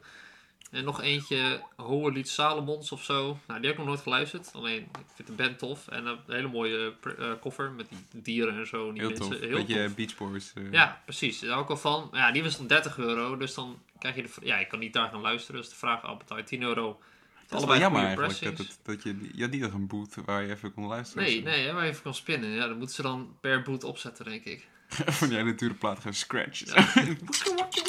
En 0.71 0.85
nog 0.85 1.03
eentje, 1.03 1.63
Hohelied 1.77 2.29
Salomons 2.29 2.93
of 2.93 3.05
zo. 3.05 3.39
Nou, 3.47 3.61
die 3.61 3.69
heb 3.71 3.71
ik 3.71 3.77
nog 3.79 3.87
nooit 3.87 4.01
geluisterd. 4.01 4.51
Alleen, 4.53 4.81
ik 4.83 4.89
vind 5.15 5.29
de 5.29 5.35
band 5.35 5.59
tof. 5.59 5.89
En 5.89 6.07
een 6.07 6.19
hele 6.27 6.49
mooie 6.49 6.93
pr- 7.01 7.09
eh, 7.23 7.33
koffer 7.41 7.71
met 7.71 7.87
die 8.11 8.23
dieren 8.23 8.59
en 8.59 8.67
zo. 8.67 8.87
en 8.89 8.93
Die 8.95 9.01
Heel 9.03 9.11
mensen. 9.11 9.31
tof. 9.31 9.41
Heel 9.41 9.57
Beetje 9.57 9.85
tof. 9.85 9.95
Beach 9.95 10.17
Boys. 10.17 10.53
eh, 10.55 10.73
Ja, 10.73 11.01
precies. 11.05 11.41
Daar 11.41 11.51
hou 11.51 11.63
ik 11.63 11.71
al 11.71 11.77
van. 11.77 12.09
Ja, 12.13 12.33
die 12.33 12.43
was 12.43 12.57
dan 12.57 12.67
30 12.67 12.99
euro. 12.99 13.37
Dus 13.37 13.55
dan 13.55 13.79
krijg 13.99 14.15
je 14.17 14.23
de... 14.23 14.29
Ja, 14.43 14.57
ik 14.59 14.69
kan 14.69 14.79
niet 14.79 14.93
daar 14.93 15.09
gaan 15.09 15.21
luisteren. 15.21 15.61
Dus 15.61 15.71
de 15.71 15.77
vraag 15.77 16.03
je 16.39 16.45
10 16.45 16.63
euro. 16.63 17.01
Dat 17.49 17.61
is 17.61 17.67
wel 17.67 17.79
jammer 17.79 18.03
eigenlijk. 18.03 18.41
Dat, 18.43 18.59
het, 18.59 18.79
dat 18.83 19.03
je, 19.03 19.29
je 19.35 19.43
had 19.43 19.51
niet 19.51 19.61
nog 19.61 19.73
een 19.73 19.87
boot 19.87 20.15
waar 20.25 20.43
je 20.43 20.51
even 20.53 20.75
kon 20.75 20.87
luisteren. 20.87 21.25
Nee, 21.25 21.43
nee, 21.43 21.67
hè, 21.67 21.73
waar 21.73 21.85
je 21.85 21.91
even 21.91 22.03
kan 22.03 22.15
spinnen. 22.15 22.51
Ja, 22.51 22.67
dan 22.67 22.77
moeten 22.79 22.95
ze 22.97 23.03
dan 23.03 23.37
per 23.41 23.63
boot 23.63 23.85
opzetten, 23.85 24.25
denk 24.25 24.45
ik. 24.45 24.67
Van 25.19 25.29
jij 25.31 25.43
natuurlijk 25.43 25.81
plaat 25.81 25.99
gaan 26.01 26.15
scratch. 26.15 26.65
Ja. 26.75 26.75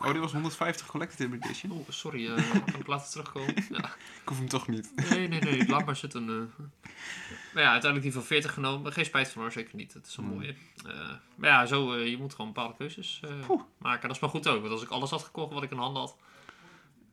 Oh, 0.00 0.10
die 0.12 0.20
was 0.20 0.32
150 0.32 0.86
Collected 0.86 1.32
Edition. 1.32 1.70
Oh, 1.72 1.88
sorry. 1.88 2.26
eh, 2.34 2.50
kan 2.64 2.80
ik 2.80 2.86
later 2.86 3.10
terugkomen? 3.10 3.54
Ja. 3.70 3.84
Ik 4.22 4.28
hoef 4.28 4.38
hem 4.38 4.48
toch 4.48 4.68
niet. 4.68 4.92
Nee, 5.10 5.28
nee, 5.28 5.40
nee. 5.40 5.68
Laat 5.68 5.86
maar 5.86 5.96
zitten. 5.96 6.28
eh. 6.28 6.64
Maar 7.54 7.62
ja, 7.62 7.70
uiteindelijk 7.70 8.02
die 8.02 8.12
van 8.12 8.22
40 8.22 8.52
genomen. 8.54 8.92
Geen 8.92 9.04
spijt 9.04 9.28
van 9.30 9.42
hoor, 9.42 9.52
zeker 9.52 9.76
niet. 9.76 9.92
Het 9.94 10.06
is 10.06 10.16
een 10.16 10.24
Hmm. 10.24 10.34
mooie. 10.34 10.54
Eh, 10.86 11.10
maar 11.34 11.50
ja, 11.50 11.66
zo, 11.66 11.96
je 11.96 12.16
moet 12.18 12.34
gewoon 12.34 12.52
bepaalde 12.52 12.76
keuzes 12.76 13.20
maken. 13.78 14.06
Dat 14.08 14.16
is 14.16 14.22
maar 14.22 14.30
goed 14.30 14.48
ook. 14.48 14.60
Want 14.60 14.72
als 14.72 14.82
ik 14.82 14.88
alles 14.90 15.10
had 15.10 15.22
gekocht 15.22 15.52
wat 15.52 15.62
ik 15.62 15.70
in 15.70 15.76
handen 15.78 16.00
had, 16.02 16.16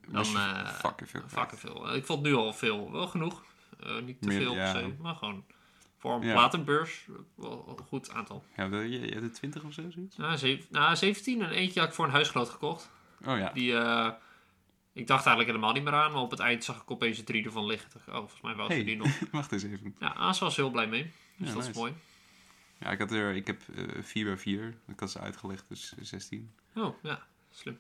dan... 0.07 0.25
eh, 0.25 0.67
fucking 0.69 1.09
veel. 1.09 1.21
Vaker 1.27 1.57
veel. 1.57 1.95
Ik 1.95 2.05
vond 2.05 2.21
nu 2.23 2.33
al 2.33 2.53
veel. 2.53 2.91
Wel 2.91 3.07
genoeg. 3.07 3.43
Niet 4.05 4.21
te 4.21 4.27
Meer- 4.27 4.37
veel 4.41 4.55
ja. 4.55 4.71
per 4.71 4.81
se, 4.81 4.93
maar 5.01 5.15
gewoon 5.15 5.43
Voor 6.05 6.15
een 6.15 6.27
Ja. 6.27 6.33
platenbeurs, 6.33 7.05
wel 7.35 7.75
een 7.79 7.85
goed 7.85 8.09
aantal. 8.11 8.43
Ja, 8.55 8.67
de- 8.67 8.77
je, 8.89 8.99
je 8.99 9.15
er 9.15 9.31
20 9.31 9.63
of 9.63 9.73
zo, 9.73 9.89
zoiets? 9.89 10.17
Nou, 10.17 10.37
zeven, 10.37 10.65
nou, 10.71 10.95
17 10.95 11.41
en 11.41 11.49
eentje 11.49 11.79
had 11.79 11.89
ik 11.89 11.95
voor 11.95 12.05
een 12.05 12.11
huisgenoot 12.11 12.49
gekocht. 12.49 12.89
Oh 13.25 13.37
ja. 13.37 13.51
Die, 13.53 13.77
eh, 13.77 14.11
ik 14.93 15.07
dacht 15.07 15.25
eigenlijk 15.25 15.47
helemaal 15.47 15.73
niet 15.73 15.83
meer 15.83 15.93
aan, 15.93 16.11
maar 16.11 16.21
op 16.21 16.31
het 16.31 16.39
eind 16.39 16.63
zag 16.63 16.81
ik 16.81 16.91
opeens 16.91 17.23
drie 17.23 17.45
ervan 17.45 17.65
liggen. 17.65 17.89
Oh, 18.07 18.13
volgens 18.15 18.41
mij 18.41 18.55
was 18.55 18.67
Hey. 18.67 18.83
die 18.83 18.97
nog. 18.97 19.19
Wacht 19.31 19.51
eens 19.51 19.63
even. 19.63 19.95
Ja, 19.99 20.13
Aas 20.15 20.39
was 20.39 20.55
heel 20.55 20.69
blij 20.71 20.87
mee. 20.87 21.11
Dus 21.37 21.47
Ja, 21.49 21.53
dat 21.55 21.67
is 21.67 21.75
mooi. 21.75 21.93
Ja, 22.79 22.91
ik, 22.91 22.99
had 22.99 23.11
er, 23.11 23.35
ik 23.35 23.47
heb 23.47 23.61
eh 23.75 24.01
4 24.03 24.25
bij 24.25 24.37
4. 24.37 24.73
Ik 24.87 24.99
had 24.99 25.11
ze 25.11 25.19
uitgelegd, 25.19 25.65
dus 25.67 25.93
16. 26.01 26.51
Oh, 26.75 26.95
ja, 27.03 27.25
slim. 27.51 27.73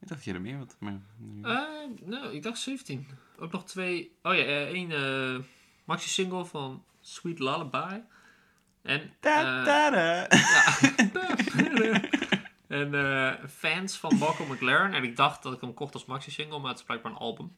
Ik 0.00 0.08
dacht 0.08 0.20
dat 0.20 0.24
je 0.24 0.32
er 0.32 0.40
meer 0.40 0.56
had. 0.56 0.76
Maar, 0.78 1.00
Eh, 1.42 1.58
nou, 2.04 2.34
ik 2.34 2.42
dacht 2.42 2.58
17. 2.58 3.06
Ook 3.38 3.52
nog 3.52 3.64
twee. 3.64 4.12
Oh 4.22 4.34
ja, 4.34 4.42
één 4.44 4.90
eh, 4.92 5.38
maxi-single 5.84 6.44
van 6.44 6.84
Sweet 7.08 7.38
Lullaby. 7.38 8.00
En. 8.82 9.12
Da, 9.20 9.38
eh, 9.38 9.64
da, 9.64 9.90
da. 9.90 10.26
ja. 10.30 12.00
en 12.78 12.94
eh, 12.94 13.48
fans 13.48 13.96
van 13.96 14.16
Malcolm 14.18 14.52
McLaren. 14.52 14.94
En 14.94 15.02
ik 15.02 15.16
dacht 15.16 15.42
dat 15.42 15.52
ik 15.52 15.60
hem 15.60 15.74
kocht 15.74 15.94
als 15.94 16.04
maxi-single, 16.04 16.58
maar 16.58 16.70
het 16.70 16.78
is 16.78 16.84
blijkbaar 16.84 17.12
een 17.12 17.18
album. 17.18 17.56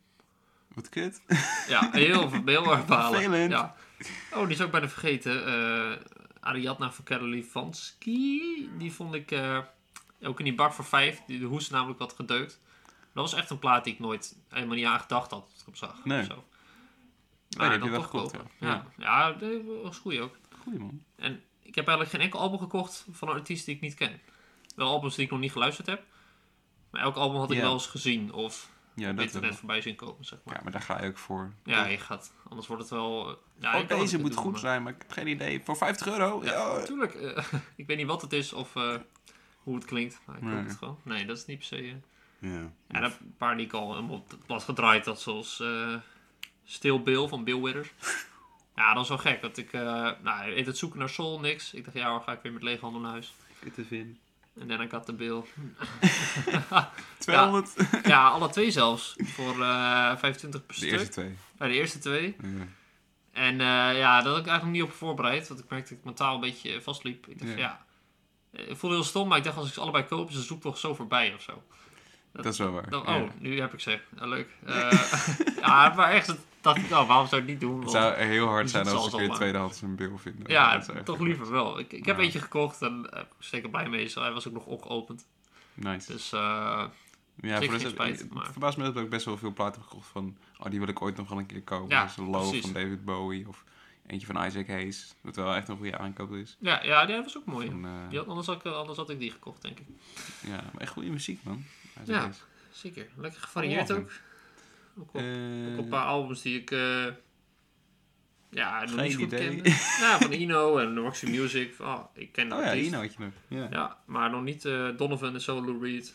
Wat 0.75 0.89
kut. 0.89 1.23
Ja, 1.69 1.89
heel, 1.93 2.31
heel 2.45 2.73
erg 2.73 2.87
balen. 2.97 3.49
Ja. 3.49 3.75
Oh, 4.33 4.43
die 4.43 4.55
is 4.55 4.61
ook 4.61 4.71
bijna 4.71 4.89
vergeten. 4.89 5.47
Eh 5.47 5.97
Ariadna 6.41 6.93
van 6.93 7.05
Kerlivansky. 7.05 8.41
Die 8.79 8.93
vond 8.93 9.15
ik 9.15 9.41
ook 10.23 10.39
in 10.39 10.45
die 10.45 10.55
bak 10.55 10.73
voor 10.73 10.85
vijf. 10.85 11.23
Die 11.27 11.39
de 11.39 11.45
hoes 11.45 11.71
namelijk 11.71 11.99
wat 11.99 12.13
gedeukt. 12.13 12.61
Dat 13.13 13.31
was 13.31 13.35
echt 13.35 13.51
een 13.51 13.59
plaat 13.59 13.85
die 13.85 13.93
ik 13.93 13.99
nooit 13.99 14.37
helemaal 14.49 14.77
niet 14.77 14.87
aan 14.87 15.01
gedacht 15.01 15.31
had. 15.31 15.43
Als 15.53 15.61
ik 15.61 15.67
hem 15.67 15.75
zag. 15.75 16.05
Nee. 16.05 16.21
of 16.21 16.27
Zo. 16.27 16.45
Die 17.51 17.59
Maar 17.59 17.71
heb 17.71 17.81
dan 17.81 17.89
je 17.89 17.95
wel 17.95 18.05
gekocht, 18.05 18.33
kopen. 18.33 18.51
ja. 18.59 18.69
Ja, 18.69 18.85
ja. 18.99 19.33
dat 19.33 19.51
was 19.83 19.99
goed 19.99 20.19
ook. 20.19 20.37
Goeie 20.63 20.79
man. 20.79 21.03
En 21.17 21.43
ik 21.63 21.75
heb 21.75 21.87
eigenlijk 21.87 22.11
geen 22.11 22.21
enkel 22.27 22.41
album 22.41 22.59
gekocht 22.59 23.07
van 23.11 23.29
een 23.29 23.35
artiest 23.35 23.67
die 23.67 23.75
ik 23.75 23.81
niet 23.81 23.95
ken. 23.95 24.21
Wel 24.77 24.89
albums 24.89 25.15
die 25.15 25.25
ik 25.25 25.31
nog 25.31 25.41
niet 25.41 25.53
geluisterd 25.53 25.87
heb. 25.87 26.03
Maar 26.91 27.03
elk 27.03 27.17
album 27.17 27.39
had 27.41 27.51
ik 27.51 27.61
wel 27.61 27.73
eens 27.73 27.87
gezien 27.87 28.33
of 28.33 28.71
Ja, 28.95 29.13
dat 29.13 29.25
internet 29.25 29.51
wel. 29.51 29.59
voorbij 29.59 29.81
zien 29.81 29.95
komen, 29.97 30.25
zeg 30.25 30.39
maar. 30.45 30.55
Ja, 30.55 30.61
maar 30.63 30.73
daar 30.73 30.81
ga 30.83 31.03
je 31.03 31.09
ook 31.09 31.19
voor. 31.19 31.53
Ja, 31.65 31.85
je 31.87 31.99
gaat. 31.99 32.33
Anders 32.49 32.67
wordt 32.69 32.83
het 32.83 32.93
wel... 32.93 33.39
Ja, 33.59 33.81
oh, 33.81 33.89
deze 33.89 34.19
moet 34.21 34.33
doen, 34.33 34.43
goed 34.43 34.51
maar- 34.51 34.61
zijn, 34.61 34.83
maar 34.83 34.93
ik 34.93 34.99
heb 35.03 35.11
geen 35.13 35.27
idee. 35.27 35.61
Voor 35.65 35.77
50 35.77 36.07
euro? 36.07 36.45
Ja, 36.45 36.53
Ja. 36.53 36.73
natuurlijk. 36.79 37.15
eh, 37.15 37.45
ik 37.77 37.87
weet 37.87 37.97
niet 37.97 38.07
wat 38.07 38.23
het 38.23 38.33
is 38.33 38.53
of 38.53 38.77
eh, 38.77 38.95
hoe 39.63 39.75
het 39.75 39.85
klinkt. 39.85 40.21
Maar 40.25 40.37
ik 40.37 40.43
Nee. 40.43 40.55
koop 40.57 40.67
het 40.67 40.77
gewoon. 40.77 40.99
Nee, 41.03 41.27
dat 41.27 41.37
is 41.37 41.47
niet 41.47 41.59
per 41.59 41.67
se... 41.67 41.77
eh. 41.77 42.51
Ja. 42.53 42.71
Ja, 42.89 43.01
dat 43.01 43.19
een 43.21 43.35
paar 43.39 43.57
die 43.57 43.67
ik 43.67 43.73
al 43.73 43.95
helemaal 43.95 44.17
op 44.17 44.31
het 44.31 44.47
plat 44.47 44.63
gedraaid 44.63 45.05
had. 45.07 45.21
Zoals 45.21 45.63
eh 46.71 46.75
Still 46.77 47.03
Bill 47.03 47.29
van 47.29 47.45
Bill 47.45 47.61
Withers. 47.61 47.89
ja, 48.77 48.95
dat 48.95 49.03
is 49.03 49.09
wel 49.09 49.19
gek. 49.19 49.41
Dat 49.43 49.57
ik... 49.57 49.73
eh 49.73 49.83
nou, 50.23 50.39
hij 50.39 50.53
heet 50.53 50.67
het 50.67 50.79
zoeken 50.79 50.99
naar 50.99 51.09
Soul, 51.09 51.41
niks. 51.41 51.73
Ik 51.75 51.85
dacht, 51.85 51.97
ja 51.97 52.11
hoor, 52.11 52.21
ga 52.21 52.33
ik 52.33 52.43
weer 52.43 52.53
met 52.53 52.63
lege 52.63 52.81
handen 52.81 53.03
naar 53.03 53.11
huis. 53.11 53.33
Goed 53.63 53.75
te 53.75 53.85
vinden. 53.85 54.19
En 54.61 54.69
dan 54.69 54.81
ik 54.81 54.91
had 54.91 55.07
de 55.07 55.13
Bill. 55.13 55.43
200. 57.19 57.75
ja, 58.03 58.29
alle 58.29 58.49
twee 58.51 58.71
zelfs. 58.71 59.15
Voor 59.19 59.63
eh 59.63 60.17
25 60.17 60.67
per 60.67 60.75
De 60.75 60.75
stuk. 60.81 60.91
eerste 60.91 61.09
twee. 61.09 61.37
Bij 61.57 61.69
de 61.69 61.75
eerste 61.75 61.99
twee. 61.99 62.37
Ja. 62.43 62.49
En 63.33 63.61
eh, 63.61 63.99
ja, 63.99 64.17
dat 64.23 64.33
had 64.33 64.41
ik 64.41 64.47
eigenlijk 64.49 64.79
niet 64.79 64.83
op 64.91 64.93
voorbereid. 64.97 65.49
Want 65.49 65.61
ik 65.61 65.71
merkte 65.71 65.89
dat 65.89 65.99
ik 65.99 66.05
mentaal 66.05 66.35
een 66.35 66.41
beetje 66.41 66.83
vastliep. 66.83 67.27
Ik 67.27 67.39
dacht, 67.39 67.51
Ja. 67.51 67.59
ja. 67.59 67.85
ja. 68.53 68.63
Ik 68.63 68.77
voelde 68.77 68.97
heel 68.97 69.05
stom, 69.05 69.29
maar 69.29 69.39
ik 69.39 69.45
dacht 69.45 69.57
als 69.57 69.67
ik 69.69 69.73
ze 69.75 69.81
allebei 69.81 70.05
koop, 70.05 70.29
is 70.29 70.35
de 70.35 70.43
zoektocht 70.43 70.79
zo 70.79 70.95
voorbij 70.95 71.35
of 71.35 71.43
zo. 71.43 71.63
Dat 72.33 72.47
is 72.47 72.59
wel 72.59 72.71
waar. 72.71 72.91
Dan, 72.91 73.03
ja. 73.07 73.21
oh, 73.23 73.29
nu 73.39 73.61
heb 73.61 73.73
ik 73.73 73.81
ze. 73.81 74.01
Leuk. 74.11 74.49
Eh, 74.67 74.93
ja, 75.61 75.93
maar 75.97 76.11
echt 76.11 76.35
dacht 76.61 76.77
ik, 76.77 76.91
nou, 76.91 77.07
waarom 77.07 77.27
zou 77.27 77.43
ik 77.43 77.49
het 77.49 77.61
niet 77.61 77.71
doen? 77.71 77.81
Het 77.81 77.91
zou 77.91 78.15
heel 78.15 78.47
hard 78.47 78.63
Dus 78.63 78.71
zijn 78.73 78.87
als 78.89 79.13
ik 79.13 79.19
weer 79.19 79.31
tweedehands 79.31 79.83
een 79.83 79.95
bil 79.97 80.19
vind. 80.19 80.49
ja, 80.49 80.81
zou 80.81 81.03
toch 81.03 81.19
liever 81.21 81.51
wel. 81.51 81.79
Ik, 81.79 81.93
ik 81.93 82.05
heb 82.07 82.17
Ja. 82.17 82.23
eentje 82.23 82.39
gekocht 82.41 82.83
en 82.83 83.11
uh, 83.15 83.21
zeker 83.39 83.69
blij 83.71 83.89
mee. 83.89 84.11
Hij 84.15 84.33
was 84.33 84.49
ook 84.49 84.55
nog 84.55 84.65
ongeopend. 84.67 85.27
zijn. 85.81 85.95
Nice. 85.95 86.13
Dus 86.13 86.33
eh, 86.33 86.85
ja, 87.41 87.63
voor 87.63 87.79
de 87.79 87.89
spijt, 87.89 88.21
het 88.21 88.35
maar- 88.35 88.51
verbaast 88.51 88.77
me 88.77 88.85
dat 88.93 88.97
ik 88.97 89.11
best 89.11 89.25
wel 89.25 89.39
veel 89.39 89.53
platen 89.53 89.81
heb 89.81 89.91
gekocht 89.91 90.09
van... 90.09 90.37
Oh, 90.59 90.71
die 90.71 90.79
wil 90.79 90.89
ik 90.89 91.03
ooit 91.03 91.17
nog 91.17 91.29
wel 91.29 91.39
een 91.39 91.47
keer 91.47 91.63
kopen. 91.63 91.89
Ja, 91.97 92.05
dus 92.05 92.17
Low 92.17 92.33
precies. 92.49 92.61
van 92.61 92.73
David 92.73 93.05
Bowie 93.05 93.49
of 93.49 93.65
eentje 94.07 94.27
van 94.27 94.45
Isaac 94.47 94.67
Hayes. 94.67 95.15
Wat 95.21 95.37
wel 95.37 95.55
echt 95.55 95.69
een 95.69 95.77
goede 95.77 95.99
aankoop 95.99 96.33
is. 96.33 96.57
ja, 96.61 96.83
ja, 96.83 97.07
die 97.07 97.17
was 97.17 97.37
ook 97.37 97.45
mooi. 97.45 97.67
Van, 97.67 97.87
Die 98.09 98.19
had, 98.19 98.29
anders, 98.29 98.47
had 98.47 98.57
ik, 98.67 98.73
anders 98.73 98.99
had 98.99 99.11
ik 99.11 99.19
die 99.19 99.31
gekocht, 99.31 99.63
denk 99.63 99.79
ik. 99.81 99.87
ja, 100.47 100.51
maar 100.73 100.83
echt 100.83 100.93
goede 100.93 101.11
muziek, 101.11 101.41
man. 101.43 101.65
Ja. 102.05 102.31
Zeker. 102.73 103.07
Lekker 103.17 103.41
gevarieerd 103.41 103.91
Oh, 103.91 103.97
ook. 103.97 104.11
Ook 104.99 105.09
op, 105.15 105.21
Eh, 105.21 105.27
ook 105.73 105.79
op 105.79 105.85
een 105.85 105.89
paar 105.89 106.05
albums 106.07 106.43
die 106.43 106.61
ik... 106.61 106.71
eh, 106.71 107.07
ja, 108.51 108.85
nog 108.85 109.01
niet 109.01 109.15
goed 109.15 109.25
idee. 109.25 109.49
kende. 109.49 109.69
Ja, 110.01 110.19
van 110.19 110.33
Ino 110.33 110.79
en 110.79 110.97
Roxy 110.99 111.27
Music. 111.31 111.75
Oh, 111.81 112.05
ik 112.15 112.33
ken 112.33 112.53
Oh 112.53 112.63
ja. 112.63 112.75
Ino 112.75 113.01
had 113.01 113.15
je 113.15 113.21
nog. 113.21 113.33
Ja. 113.49 113.67
Ja, 113.71 113.99
maar 114.07 114.31
nog 114.31 114.43
niet 114.43 114.65
eh, 114.65 114.89
Donovan 114.97 115.35
en 115.35 115.41
Solo 115.41 115.79
Reed. 115.81 116.15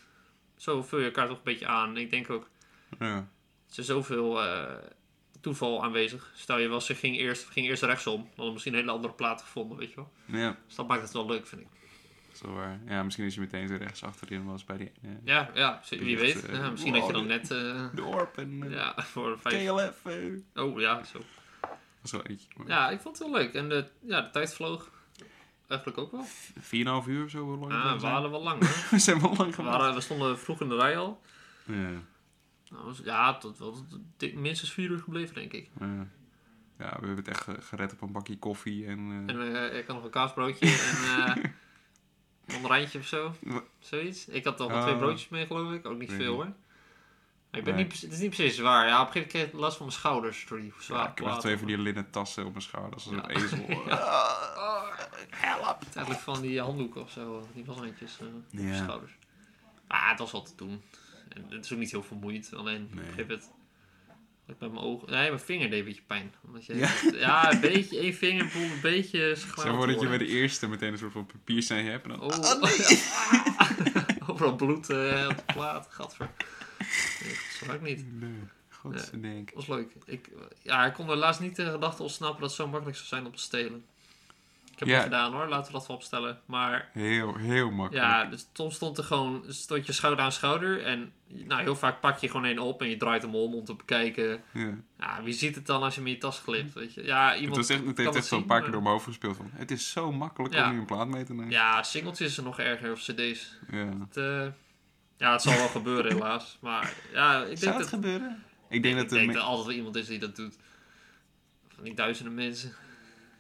Zo 0.58 0.84
vul 0.84 1.00
je 1.00 1.06
elkaar 1.06 1.28
toch 1.28 1.38
een 1.38 1.44
beetje 1.44 1.68
aan. 1.68 1.98
Ik 1.98 2.10
denk 2.10 2.30
ook, 2.30 2.50
Ja. 3.00 3.16
er 3.16 3.80
is 3.80 3.86
zoveel 3.86 4.40
toeval 5.42 5.84
aanwezig. 5.84 6.32
Stel 6.36 6.58
je 6.60 6.68
wel, 6.68 6.82
ze 6.82 6.96
ging 6.96 7.18
eerst, 7.18 7.46
ging 7.50 7.68
eerst 7.68 7.84
rechtsom. 7.84 8.16
Dan 8.16 8.26
hadden 8.28 8.46
we 8.46 8.52
misschien 8.52 8.74
een 8.74 8.80
hele 8.80 8.92
andere 8.92 9.14
plaat 9.14 9.42
gevonden, 9.42 9.78
weet 9.78 9.90
je 9.90 9.96
wel. 9.96 10.12
ja, 10.26 10.58
Dus 10.68 10.76
dat 10.76 10.88
maakt 10.88 11.02
het 11.02 11.12
wel 11.12 11.26
leuk, 11.26 11.48
vind 11.48 11.62
ik. 11.62 11.68
Dat 12.40 12.50
is 12.50 12.56
wel 12.56 12.66
waar. 12.66 12.80
Ja, 12.88 13.04
misschien 13.04 13.26
is 13.26 13.34
je 13.36 13.40
meteen 13.40 13.68
zo 13.68 13.76
rechts 13.76 14.04
achterin 14.04 14.46
was 14.46 14.64
bij 14.66 14.78
die... 14.78 14.92
eh, 15.02 15.10
Ja, 15.24 15.50
ja 15.54 15.82
wie 15.90 16.18
weet. 16.18 16.36
echt, 16.36 16.46
eh, 16.46 16.56
Ja, 16.56 16.70
misschien 16.70 16.92
wow, 16.94 17.02
had 17.02 17.10
je 17.12 17.18
dan 17.18 17.28
net... 17.28 17.52
eh, 17.52 17.86
de 17.96 18.04
Orp 18.04 18.38
en 18.38 18.64
eh, 18.64 18.72
ja, 18.72 18.94
voor 19.14 19.40
vijf... 19.40 19.68
KLF. 19.70 20.06
eh. 20.06 20.64
Oh, 20.64 20.80
ja, 20.80 21.04
zo. 21.04 21.20
Dat 21.62 21.78
is 22.04 22.12
wel 22.12 22.26
eentje. 22.26 22.48
maar- 22.58 22.68
Ja, 22.68 22.90
ik 22.90 23.00
vond 23.00 23.18
het 23.20 23.28
wel 23.30 23.38
leuk. 23.40 23.54
En 23.54 23.70
de, 23.70 23.88
ja, 24.00 24.22
de 24.22 24.30
tijd 24.30 24.54
vloog. 24.54 24.92
Eigenlijk 25.68 26.00
ook 26.00 26.12
wel. 26.12 26.26
4,5 27.04 27.08
uur 27.10 27.24
of 27.24 27.30
zo, 27.30 27.40
hoe 27.44 27.58
lang 27.58 27.72
Ah, 27.74 27.94
we 27.94 28.00
zijn? 28.00 28.12
hadden 28.12 28.32
wel 28.32 28.44
lang 28.44 28.60
hoor. 28.66 28.86
We 28.92 29.00
zijn 29.00 29.22
wel 29.22 29.36
lang 29.38 29.56
gemaakt. 29.56 29.78
waren, 29.78 29.96
we 29.96 30.02
stonden 30.02 30.40
vroeg 30.40 30.62
in 30.62 30.70
de 30.70 30.76
rij 30.76 30.98
al. 30.98 31.22
Ja, 31.64 31.74
Nou, 32.70 32.86
was- 32.86 33.02
ja, 33.04 33.38
tot 33.38 33.58
wel 33.58 33.76
minstens 34.36 34.72
vier 34.74 34.90
uur 34.90 35.00
gebleven, 35.00 35.36
denk 35.36 35.54
ik. 35.54 35.70
ja. 35.80 35.86
ja, 36.78 36.90
we 37.00 37.06
hebben 37.06 37.16
het 37.16 37.28
echt 37.28 37.42
ge- 37.42 37.62
gered 37.62 37.92
op 37.94 38.02
een 38.02 38.12
bakje 38.12 38.38
koffie 38.40 38.86
en... 38.86 39.26
eh, 39.28 39.36
En 39.36 39.56
eh, 39.72 39.78
ik 39.78 39.88
had 39.88 39.96
nog 39.96 40.06
een 40.06 40.12
kaasbroodje 40.12 40.66
en 40.66 41.26
eh 41.36 41.44
een 42.46 42.54
mandarijntje 42.54 43.00
of 43.00 43.06
zo. 43.06 43.34
Zoiets. 43.80 44.28
Ik 44.28 44.44
had 44.44 44.58
toch 44.58 44.68
wel 44.68 44.78
Oh. 44.78 44.84
twee 44.84 44.96
broodjes 44.98 45.30
mee, 45.30 45.46
geloof 45.46 45.74
ik. 45.74 45.86
Ook 45.86 45.98
niet 46.00 46.12
veel 46.12 46.34
hoor. 46.34 46.46
Maar 46.46 47.60
ik 47.60 47.64
ben 47.64 47.74
Nee. 47.74 47.74
niet, 47.76 47.88
precies- 47.88 48.02
het 48.02 48.12
is 48.14 48.20
niet 48.20 48.36
precies 48.36 48.56
zwaar. 48.56 48.88
Ja, 48.88 49.02
op 49.02 49.08
een 49.08 49.12
gegeven 49.14 49.22
moment 49.22 49.32
kreeg 49.32 49.46
ik 49.48 49.54
last 49.66 49.78
van 49.78 49.86
mijn 49.86 49.98
schouders 50.00 50.46
door 50.48 50.60
die 50.60 50.74
ja, 50.88 51.00
ik 51.02 51.06
heb 51.06 51.16
platen. 51.16 51.40
twee 51.40 51.58
van 51.58 51.68
die 51.68 51.78
linnen 51.78 52.10
tassen 52.10 52.46
op 52.46 52.52
mijn 52.52 52.64
schouders 52.64 53.06
als 53.06 53.16
Ja. 53.16 53.24
een 53.30 53.36
ezel. 53.36 53.66
Oh, 54.58 54.98
help! 55.30 55.84
Eigenlijk 55.94 56.20
van 56.20 56.42
die 56.42 56.62
handdoeken 56.62 57.02
of 57.02 57.12
zo. 57.12 57.48
Die 57.54 57.66
washandjes 57.66 58.20
eh, 58.20 58.28
op 58.28 58.44
Ja. 58.50 58.76
schouders. 58.76 59.12
Ah, 59.88 60.10
het 60.10 60.20
was 60.20 60.32
wel 60.32 60.42
te 60.44 60.56
doen. 60.56 60.82
En 61.30 61.46
het 61.50 61.66
is 61.66 61.74
ook 61.74 61.80
niet 61.80 61.92
heel 61.92 62.04
vermoeiend. 62.04 62.54
Alleen 62.54 62.82
Nee. 62.92 63.06
een 63.06 63.12
gegeven 63.12 63.22
moment... 63.28 63.44
had 63.44 63.56
ik 63.56 64.35
met 64.46 64.60
mijn 64.60 64.78
ogen... 64.78 65.12
Nee, 65.12 65.28
mijn 65.28 65.40
vinger 65.40 65.70
deed 65.70 65.80
een 65.80 65.86
beetje 65.86 66.02
pijn. 66.02 66.34
Omdat 66.46 66.66
je, 66.66 66.76
Ja. 66.76 66.92
ja. 67.14 67.54
een 67.54 67.60
beetje... 67.60 68.00
één 68.00 68.14
vinger 68.14 68.50
voelde 68.50 68.74
een 68.74 68.82
beetje 68.82 69.20
Zeg 69.36 69.38
schraal 69.38 69.76
maar 69.76 69.88
dat 69.88 70.02
je 70.02 70.08
bij 70.08 70.18
de 70.18 70.28
eerste 70.28 70.68
meteen 70.68 70.92
een 70.92 70.98
soort 70.98 71.12
van 71.12 71.26
papiersnee 71.26 71.84
hebt 71.84 72.04
en 72.04 72.10
dan... 72.10 72.22
Oh, 72.22 72.62
nee. 72.62 72.98
ja. 73.94 74.06
Overal 74.28 74.56
bloed 74.56 74.90
eh, 74.90 75.28
op 75.30 75.38
de 75.38 75.54
plaat. 75.54 75.88
Gadver. 75.90 76.30
Nee, 77.22 77.30
dat 77.30 77.40
zou 77.60 77.74
ik 77.74 77.82
niet. 77.82 78.20
Nee, 78.20 78.40
godzijdank. 78.70 79.54
Dat 79.54 79.66
was 79.66 79.78
leuk. 79.78 79.92
Ik, 80.06 80.30
ja, 80.62 80.86
ik 80.86 80.94
kon 80.94 81.10
helaas 81.10 81.40
niet 81.40 81.56
de 81.56 81.72
gedachte 81.72 82.04
ontsnappen 82.04 82.42
dat 82.42 82.50
het 82.50 82.60
zo 82.60 82.68
makkelijk 82.68 82.98
zou 82.98 83.08
zijn 83.08 83.26
om 83.26 83.36
te 83.36 83.42
stelen. 83.42 83.86
Ik 84.76 84.82
heb 84.82 84.90
Ja. 84.90 84.94
het 84.96 85.04
gedaan 85.04 85.34
hoor, 85.34 85.48
laten 85.48 85.72
we 85.72 85.78
dat 85.78 85.88
wel 85.88 85.96
opstellen. 85.96 86.40
Maar 86.46 86.90
Heel, 86.94 87.36
heel 87.36 87.72
makkelijk. 87.72 88.06
ja, 88.06 88.26
dus 88.26 88.48
soms 88.54 88.76
stond 88.76 88.98
er 88.98 89.04
gewoon 89.04 89.44
stond 89.48 89.86
je 89.86 89.92
schouder 89.92 90.24
aan 90.24 90.32
schouder. 90.32 90.84
En 90.84 91.14
nou, 91.28 91.62
heel 91.62 91.76
vaak 91.76 92.00
pak 92.00 92.18
je 92.20 92.28
gewoon 92.28 92.46
één 92.46 92.60
op 92.60 92.82
en 92.82 92.90
je 92.90 92.98
draait 92.98 93.22
hem 93.22 93.36
om 93.36 93.54
om 93.54 93.66
te 93.66 93.74
bekijken. 93.76 94.42
Ja. 94.54 94.74
Ja, 95.00 95.24
wie 95.24 95.34
ziet 95.34 95.56
het 95.56 95.66
dan 95.66 95.84
als 95.84 95.94
je 95.94 96.00
hem 96.00 96.08
in 96.10 96.16
je 96.16 96.20
tas 96.20 96.40
glipt? 96.40 96.74
Weet 96.74 96.94
je? 96.94 97.04
Ja, 97.04 97.30
Het, 97.30 97.40
iemand 97.40 97.58
was 97.58 97.70
echt, 97.70 97.86
het 97.86 97.98
heeft 97.98 98.16
echt 98.16 98.26
zo'n 98.26 98.38
zien, 98.40 98.48
paar 98.48 98.62
keer 98.62 98.72
door 98.72 98.82
mijn 98.82 98.94
hoofd 98.94 99.06
gespeeld 99.06 99.38
van... 99.38 99.50
Het 99.54 99.72
is 99.72 99.92
zo 99.92 100.12
makkelijk 100.12 100.54
Ja. 100.54 100.66
om 100.68 100.74
nu 100.74 100.80
een 100.80 100.86
plaat 100.86 101.08
mee 101.08 101.24
te 101.24 101.34
nemen. 101.34 101.52
Ja, 101.52 101.84
singeltjes 101.84 102.28
is 102.32 102.38
er 102.38 102.44
nog 102.44 102.60
erger 102.60 102.92
of 102.92 103.00
cd's. 103.00 103.58
Ja. 103.72 103.78
Het, 104.00 104.18
eh, 104.18 104.46
ja, 105.18 105.32
het 105.32 105.42
zal 105.42 105.54
wel 105.56 105.68
gebeuren 105.68 106.14
helaas. 106.14 106.58
Maar 106.62 106.94
ja, 107.14 107.40
ik 107.44 107.46
Zou 107.46 107.60
denk 107.60 107.72
het 107.72 107.78
dat... 107.78 107.88
gebeuren? 107.88 108.44
Ik 108.70 108.84
denk 108.84 108.96
ik 108.96 109.02
dat 109.02 109.10
de 109.10 109.16
denk 109.16 109.28
me- 109.28 109.34
dat 109.34 109.42
er 109.42 109.48
altijd 109.48 109.68
wel 109.68 109.76
iemand 109.76 109.96
is 109.96 110.08
die 110.08 110.20
dat 110.20 110.36
doet. 110.36 110.56
Van 111.76 111.84
die 111.84 111.94
duizenden 111.94 112.34
mensen. 112.34 112.74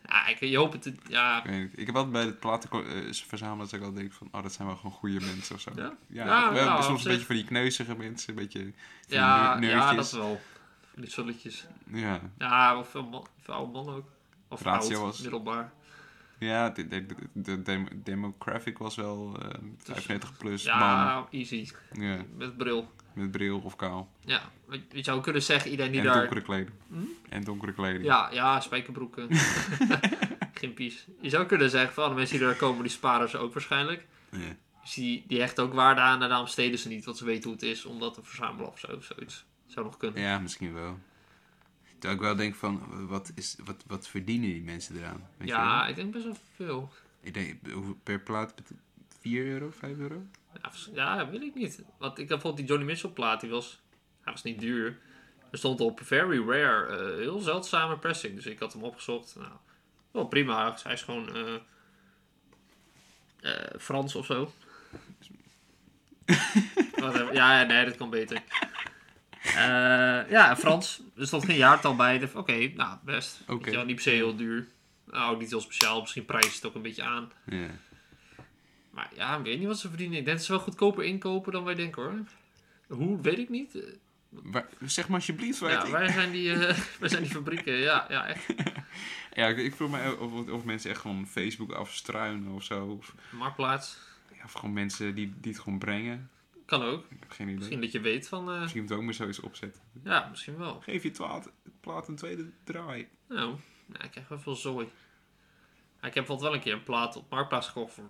Ja, 0.08 0.28
ik, 0.28 0.40
je 0.40 0.58
hoopt 0.58 0.86
het. 0.86 0.96
Ja, 1.08 1.38
Ik 1.44 1.50
weet 1.50 1.60
niet. 1.62 1.80
Ik 1.80 1.86
heb 1.86 1.96
altijd 1.96 2.14
bij 2.14 2.24
het 2.26 2.40
platen 2.40 2.70
eh, 2.72 3.14
verzamelen 3.14 3.66
dat 3.66 3.74
ik 3.74 3.80
altijd 3.80 3.96
denk 4.00 4.14
van... 4.14 4.28
Oh, 4.32 4.44
dat 4.44 4.54
zijn 4.54 4.68
wel 4.68 4.78
gewoon 4.78 4.92
goede 4.92 5.20
mensen 5.26 5.56
of 5.56 5.62
zo. 5.62 5.72
Ja? 5.76 5.94
Ja, 6.08 6.26
Ja, 6.26 6.54
wel, 6.54 6.82
soms 6.84 7.06
een 7.06 7.12
beetje 7.12 7.26
van 7.26 7.36
die 7.36 7.46
kneuzige 7.46 7.96
mensen. 7.96 8.30
Een 8.30 8.36
beetje 8.36 8.74
ja, 9.08 9.58
ja, 9.62 9.94
dat 9.94 10.12
wel. 10.12 10.42
Van 10.94 11.02
Die 11.02 11.12
zulletjes. 11.12 11.66
Ja, 11.92 12.20
Ja, 12.38 12.78
of 12.78 12.90
veel, 12.90 13.04
man, 13.04 13.28
veel 13.42 13.54
oude 13.54 13.72
mannen 13.72 13.96
ook. 13.96 14.08
Of 14.48 14.62
Ratio 14.62 14.90
oud, 14.96 15.02
was- 15.06 15.22
middelbaar. 15.22 15.72
Ja 16.40 16.70
de, 16.70 16.88
de, 16.88 17.06
de, 17.06 17.16
de 17.34 17.62
dem- 17.62 17.88
demographic 18.04 18.78
was 18.78 18.96
wel 18.96 19.38
95 19.78 20.38
plus 20.38 20.66
man. 20.66 20.78
Ja, 20.80 21.28
easy. 21.32 21.70
Ja, 21.94 22.18
Met 22.38 22.58
bril. 22.58 22.92
met 23.14 23.32
bril 23.32 23.60
of 23.60 23.76
kaal. 23.76 24.12
Ja, 24.20 24.42
je 24.92 25.04
zou 25.04 25.22
kunnen 25.22 25.42
zeggen, 25.42 25.72
iedereen 25.72 25.92
die 25.92 26.00
en 26.02 26.06
daar... 26.08 26.16
donkere 26.20 26.42
kleding. 26.42 26.72
Hm? 26.88 26.96
En 27.30 27.44
donkere 27.44 27.74
kleding. 27.74 28.04
Ja, 28.04 28.30
ja, 28.32 28.60
spijkerbroeken. 28.60 29.28
Greenpeace. 30.54 31.00
Je 31.22 31.30
zou 31.30 31.46
kunnen 31.46 31.70
zeggen 31.70 31.94
van 31.94 32.04
alle 32.04 32.16
mensen 32.16 32.38
die 32.40 32.48
er 32.48 32.56
komen, 32.56 32.82
die 32.84 32.92
sparen 32.92 33.30
ze 33.30 33.38
ook 33.38 33.54
waarschijnlijk. 33.54 34.06
Ja. 34.32 34.40
Dus 34.82 34.94
die, 34.94 35.24
die 35.28 35.40
hechten 35.40 35.64
ook 35.64 35.74
waarde 35.74 36.02
aan 36.02 36.22
en 36.24 36.30
daarom 36.30 36.48
steden 36.48 36.80
ze 36.80 36.88
niet, 36.88 37.06
want 37.06 37.18
ze 37.18 37.26
weten 37.26 37.44
hoe 37.44 37.54
het 37.54 37.64
is 37.64 37.86
om 37.86 38.00
dat 38.00 38.14
te 38.14 38.24
verzamelen 38.24 38.72
of 38.72 38.80
zo. 38.80 39.00
Zoiets. 39.02 39.46
Zou 39.66 39.86
nog 39.86 39.98
kunnen. 39.98 40.22
Ja, 40.22 40.40
misschien 40.40 40.74
wel. 40.74 41.00
Ik 42.12 42.20
wel 42.20 42.36
denk 42.36 42.56
van, 42.56 43.08
wat, 43.08 43.32
is, 43.36 43.56
wat, 43.64 43.84
wat 43.88 44.08
verdienen 44.08 44.50
die 44.50 44.64
mensen 44.64 44.98
eraan? 44.98 45.28
Weet 45.38 45.48
ja, 45.48 45.88
ik 45.88 45.96
denk 45.96 46.12
best 46.12 46.26
wel 46.26 46.38
veel. 46.56 46.92
Ik 47.22 47.34
denk, 47.34 47.56
per 48.04 48.20
plaat, 48.20 48.56
bet- 48.56 48.72
4 49.20 49.46
euro, 49.46 49.72
5 49.72 49.98
euro? 49.98 50.24
Ja, 50.94 51.16
ja, 51.16 51.30
weet 51.30 51.42
ik 51.42 51.56
niet. 51.56 51.84
Want 51.98 52.12
ik 52.12 52.18
heb 52.18 52.28
bijvoorbeeld 52.28 52.58
die 52.58 52.66
Johnny 52.66 52.86
Mitchell 52.86 53.10
plaat, 53.10 53.42
die 53.42 53.50
was, 53.50 53.82
hij 54.22 54.34
was 54.34 54.44
niet 54.44 54.60
duur. 54.60 54.98
Er 55.52 55.58
stond 55.58 55.82
op 55.82 56.00
very 56.04 56.50
rare, 56.50 56.86
eh, 56.98 57.18
heel 57.18 57.40
zeldzame 57.40 57.98
pressing. 57.98 58.36
Dus 58.36 58.46
ik 58.46 58.60
had 58.60 58.74
hem 58.74 58.84
opgezocht. 58.84 59.36
Nou, 59.36 59.52
wel 60.12 60.26
prima. 60.28 60.78
Hij 60.84 60.94
is 60.94 61.02
gewoon 61.02 61.36
eh, 61.36 61.56
eh, 63.42 63.80
Frans 63.80 64.16
of 64.16 64.26
zo. 64.26 64.52
Ja, 67.34 67.64
nee, 67.64 67.86
dat 67.86 67.96
kan 67.98 68.10
beter. 68.10 68.44
Eh, 69.56 70.32
ja, 70.32 70.56
Frans. 70.58 71.02
Er 71.18 71.28
stond 71.28 71.46
geen 71.46 71.58
jaartal 71.58 71.96
bij. 71.96 72.30
Oké, 72.34 72.72
nou, 72.76 72.98
best. 73.04 73.42
Oké. 73.48 73.72
Wel, 73.72 73.86
Niet 73.86 73.96
per 73.96 74.04
se 74.04 74.10
heel 74.10 74.36
duur. 74.36 74.68
Nou, 75.12 75.34
ook 75.34 75.40
niet 75.40 75.50
heel 75.50 75.62
speciaal. 75.62 76.02
Misschien 76.02 76.26
prijst 76.26 76.56
het 76.56 76.66
ook 76.66 76.76
een 76.76 76.82
beetje 76.82 77.04
aan. 77.04 77.32
Maar 78.92 79.10
ja, 79.16 79.38
ik 79.38 79.44
weet 79.44 79.60
niet 79.60 79.68
wat 79.68 79.80
ze 79.80 79.88
verdienen. 79.90 80.18
Ik 80.18 80.26
denk 80.26 80.38
dat 80.38 80.46
ze 80.46 80.52
wel 80.52 80.62
goedkoper 80.62 81.04
inkopen 81.04 81.52
dan 81.52 81.64
wij 81.64 81.76
denken 81.76 82.02
hoor. 82.04 82.14
Hoe, 82.88 83.22
weet 83.22 83.38
ik 83.38 83.50
niet. 83.50 83.76
Eh, 83.76 83.82
Waar- 84.30 84.68
zeg 84.86 85.08
maar 85.08 85.18
alsjeblieft. 85.18 85.60
waar 85.60 85.72
Ja, 85.72 85.90
wij 85.92 86.12
zijn 86.12 86.32
die, 86.32 86.54
eh, 86.54 86.76
zijn 87.10 87.24
die 87.24 87.32
fabrieken. 87.32 87.74
Ja, 87.74 88.06
ja 88.10 88.26
echt. 88.28 88.46
Ja, 89.34 89.48
ik, 89.48 89.58
ik 89.58 89.76
vroeg 89.76 89.90
me 89.92 90.18
of, 90.20 90.50
of 90.50 90.64
mensen 90.64 90.90
echt 90.90 91.00
gewoon 91.00 91.28
Facebook 91.28 91.72
afstruinen 91.72 92.52
of 92.52 92.64
zo. 92.64 92.86
Of, 92.86 93.14
Marktplaats. 93.30 93.98
ja, 94.38 94.44
of 94.44 94.52
gewoon 94.52 94.74
mensen 94.74 95.16
die, 95.16 95.34
die 95.42 95.52
het 95.52 95.62
gewoon 95.62 95.80
brengen. 95.80 96.30
Kan 96.66 96.82
ook. 96.84 97.04
Ik 97.10 97.18
heb 97.20 97.32
geen 97.32 97.46
idee. 97.48 97.58
Misschien 97.58 97.82
dat 97.82 97.92
je 97.92 98.00
weet 98.00 98.28
van... 98.28 98.52
eh, 98.52 98.60
Misschien 98.60 98.82
moet 98.82 98.90
het 98.90 99.00
ook 99.00 99.06
maar 99.06 99.14
zoiets 99.14 99.40
opzetten. 99.40 99.82
ja, 100.04 100.28
misschien 100.30 100.58
wel. 100.58 100.80
Geef 100.82 101.04
je 101.04 101.12
plaat, 101.12 101.52
plaat 101.80 102.08
een 102.08 102.16
tweede 102.16 102.50
draai. 102.64 103.08
Nou, 103.28 103.56
ja, 103.94 104.04
ik 104.04 104.12
krijg 104.12 104.28
wel 104.28 104.40
veel 104.40 104.56
zooi. 104.56 104.86
Ja, 106.02 106.08
ik 106.08 106.14
heb 106.14 106.26
bijvoorbeeld 106.26 106.42
wel 106.42 106.54
een 106.54 106.60
keer 106.64 106.74
een 106.74 106.84
plaat 106.84 107.16
op 107.16 107.30
Marktplaats 107.30 107.68
gekocht 107.68 107.94
voor 107.94 108.10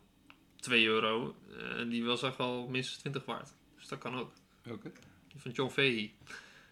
2 0.56 0.86
euro. 0.86 1.36
Eh, 1.58 1.80
En 1.80 1.90
die 1.90 2.06
was 2.06 2.24
echt 2.24 2.38
wel 2.38 2.68
minstens 2.68 2.98
20 3.00 3.26
waard. 3.26 3.54
Dus 3.78 3.88
dat 3.88 4.00
kan 4.00 4.16
ook. 4.20 4.32
Welke? 4.64 4.92
Die 5.32 5.42
van 5.42 5.52
John 5.52 5.72
Fahey. 5.72 6.14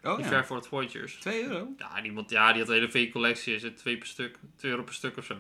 Oh 0.04 0.16
die 0.16 0.24
ja, 0.26 0.32
Fairford 0.32 0.68
Voyagers. 0.68 1.14
2 1.16 1.44
euro? 1.44 1.68
Ja, 1.78 2.02
die, 2.02 2.14
ja, 2.28 2.52
die 2.52 2.60
had 2.62 2.70
een 2.70 2.76
hele 2.76 2.92
V-collectie. 2.92 3.56
Is 3.56 3.64
het 3.64 3.78
2 3.78 3.98
per 3.98 4.08
stuk. 4.08 4.38
2 4.56 4.72
euro 4.72 4.84
per 4.84 4.94
stuk 4.94 5.18
of 5.18 5.26
zo. 5.26 5.38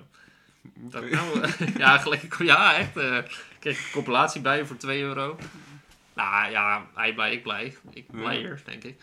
Dat, 0.62 1.03
Oké. 1.03 1.15
nou, 1.15 1.47
ja, 1.77 1.97
gelijk, 1.97 2.38
ja, 2.43 2.75
echt. 2.75 2.97
eh 2.97 3.17
kreeg 3.60 3.79
ik 3.79 3.86
een 3.86 3.91
compilatie 3.91 4.41
bij 4.41 4.65
voor 4.65 4.77
2 4.77 5.01
euro. 5.01 5.38
Nou 6.15 6.52
ja, 6.52 6.88
hij 6.93 7.13
blij, 7.13 7.32
ik 7.34 7.43
blij. 7.43 7.78
Ik 7.91 8.08
blijer, 8.12 8.62
denk 8.65 8.84
ik. 8.84 9.02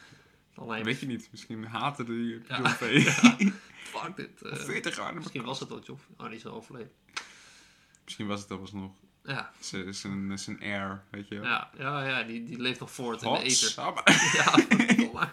Alleen, 0.54 0.84
Weet 0.84 1.00
je 1.00 1.06
niet, 1.06 1.28
misschien 1.30 1.64
haten 1.66 2.06
die 2.06 2.40
Ja. 2.48 2.56
John 2.56 2.68
fuck 3.92 4.16
dit. 4.16 4.42
eh, 4.42 4.54
40 4.56 4.96
jaar. 4.96 5.14
misschien 5.14 5.42
was 5.44 5.60
het 5.60 5.68
wel 5.68 5.82
John. 5.82 6.00
Oh, 6.16 6.26
die 6.26 6.36
is 6.36 6.46
al 6.46 6.52
overleden. 6.54 6.92
Misschien 8.04 8.26
was 8.26 8.40
het 8.40 8.50
alsnog 8.50 8.92
Ja, 9.24 9.52
zijn- 9.60 10.60
air, 10.62 11.04
weet 11.10 11.28
je 11.28 11.34
wel. 11.34 11.44
ja, 11.44 11.70
ja, 11.78 12.06
ja 12.08 12.22
die, 12.22 12.44
die 12.44 12.58
leeft 12.60 12.80
nog 12.80 12.90
voort 12.90 13.22
in 13.22 13.32
de 13.32 13.50
sabba. 13.50 14.02
Ja, 14.36 14.42
verdomme. 14.68 15.28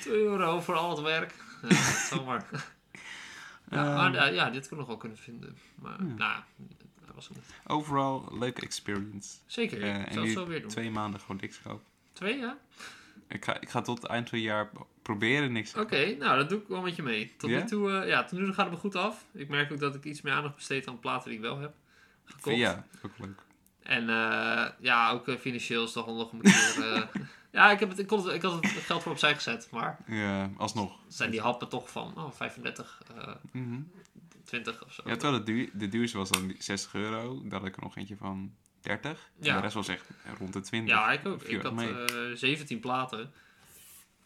2 0.00 0.14
euro 0.14 0.60
voor 0.60 0.74
al 0.74 0.90
het 0.90 1.00
werk. 1.00 1.34
Ja, 1.62 1.68
dat 1.68 1.76
zal 2.10 2.24
maar. 2.24 2.46
Ja, 3.70 3.84
Ehm. 3.86 3.94
maar, 3.94 4.12
ja, 4.12 4.24
ja, 4.24 4.50
dit 4.50 4.62
kon 4.62 4.72
ik 4.72 4.78
nog 4.78 4.86
wel 4.86 4.96
kunnen 4.96 5.18
vinden. 5.18 5.56
Maar, 5.74 6.02
nou, 6.04 6.40
dat 7.06 7.14
was 7.14 7.28
het 7.28 7.36
niet. 7.36 7.44
Overal, 7.66 8.28
leuke 8.38 8.60
experience. 8.60 9.36
Zeker, 9.46 9.82
Eh, 9.82 9.98
ik 10.00 10.06
het 10.08 10.22
nu 10.22 10.30
zo 10.30 10.46
weer 10.46 10.60
doen. 10.60 10.70
twee 10.70 10.90
maanden 10.90 11.20
gewoon 11.20 11.38
niks 11.40 11.60
kopen. 11.62 11.84
Twee, 12.12 12.38
ja? 12.38 12.58
Ik 13.28 13.44
ga, 13.44 13.60
ik 13.60 13.68
ga 13.68 13.80
tot 13.80 14.04
eind 14.04 14.28
van 14.28 14.38
het 14.38 14.46
jaar 14.46 14.70
proberen 15.02 15.52
niks 15.52 15.70
te 15.70 15.80
Oké, 15.80 16.14
nou, 16.18 16.38
dat 16.38 16.48
doe 16.48 16.60
ik 16.60 16.68
wel 16.68 16.80
met 16.82 16.96
je 16.96 17.02
mee. 17.02 17.34
Tot 17.36 17.50
Ja? 17.50 17.58
nu 17.58 17.64
toe, 17.64 17.90
eh, 17.90 18.08
ja, 18.08 18.24
tot 18.24 18.38
nu 18.38 18.44
toe 18.44 18.54
gaat 18.54 18.64
het 18.64 18.74
me 18.74 18.80
goed 18.80 18.94
af. 18.96 19.24
Ik 19.32 19.48
merk 19.48 19.72
ook 19.72 19.80
dat 19.80 19.94
ik 19.94 20.04
iets 20.04 20.20
meer 20.20 20.32
aandacht 20.32 20.54
besteed 20.54 20.86
aan 20.88 20.98
platen 20.98 21.28
die 21.28 21.38
ik 21.38 21.44
wel 21.44 21.58
heb 21.58 21.74
gekocht. 22.24 22.56
Ja, 22.56 22.86
ook 23.04 23.18
leuk. 23.18 23.42
En 23.82 24.08
eh, 24.08 24.66
ja, 24.80 25.10
ook 25.10 25.28
eh, 25.28 25.36
financieel 25.36 25.84
is 25.84 25.92
toch 25.92 26.06
nog 26.06 26.32
een 26.32 26.40
keer... 26.40 27.08
ja, 27.52 27.70
ik, 27.70 27.80
heb 27.80 27.88
het, 27.88 27.98
ik, 27.98 28.06
kon 28.06 28.24
het, 28.26 28.34
ik 28.34 28.42
had 28.42 28.52
het 28.64 28.66
geld 28.72 29.02
voor 29.02 29.12
opzij 29.12 29.34
gezet, 29.34 29.68
maar 29.70 29.98
Ja, 30.06 30.50
alsnog. 30.56 30.98
zijn 31.08 31.30
die 31.30 31.40
happen 31.40 31.68
toch 31.68 31.90
van 31.90 32.18
oh, 32.18 32.32
35, 32.32 33.02
eh, 33.16 33.34
Mhm. 33.52 33.80
20 34.44 34.84
of 34.84 34.92
zo. 34.92 35.02
Ja, 35.06 35.16
terwijl 35.16 35.44
de, 35.44 35.52
duur, 35.52 35.70
de 35.72 35.88
duurste 35.88 36.18
was 36.18 36.30
dan 36.30 36.46
die 36.46 36.56
60 36.62 36.94
euro. 36.94 37.40
Daar 37.44 37.58
had 37.58 37.68
ik 37.68 37.76
er 37.76 37.82
nog 37.82 37.96
eentje 37.96 38.16
van 38.16 38.54
30. 38.80 39.30
Ja. 39.40 39.48
En 39.50 39.54
de 39.56 39.60
rest 39.62 39.74
was 39.74 39.88
echt 39.88 40.06
rond 40.38 40.52
de 40.52 40.60
20. 40.60 40.94
Ja, 40.94 41.12
ik 41.12 41.26
ook. 41.26 41.42
Ik 41.42 41.62
had 41.62 41.72
mee. 41.72 42.04
eh 42.04 42.36
17 42.36 42.80
platen 42.80 43.32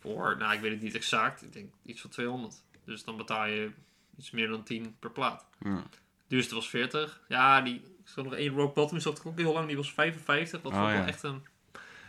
voor, 0.01 0.37
nou, 0.39 0.55
ik 0.55 0.61
weet 0.61 0.71
het 0.73 0.83
niet 0.83 0.95
exact. 0.95 1.43
Ik 1.43 1.53
denk 1.53 1.73
iets 1.83 2.01
van 2.01 2.11
200. 2.11 2.63
Dus 2.85 3.05
dan 3.05 3.17
betaal 3.17 3.47
je 3.47 3.71
iets 4.19 4.31
meer 4.31 4.49
dan 4.49 4.63
10 4.65 4.97
per 4.99 5.11
plaat. 5.11 5.47
Ja. 5.61 5.83
duurste 6.29 6.55
was 6.55 6.69
40. 6.69 7.21
Ja, 7.29 7.61
die, 7.61 7.75
ik 7.75 8.25
nog 8.25 8.35
één 8.35 8.55
Rock 8.55 8.75
Bottom, 8.75 8.99
ook 9.25 9.39
heel 9.39 9.53
lang, 9.53 9.67
die 9.67 9.77
was 9.77 9.93
55. 9.93 10.61
Dat 10.63 10.73
Oh, 10.73 10.79
was 10.79 10.91
wel 10.93 11.01
ja. 11.01 11.07
echt 11.07 11.23
een 11.23 11.43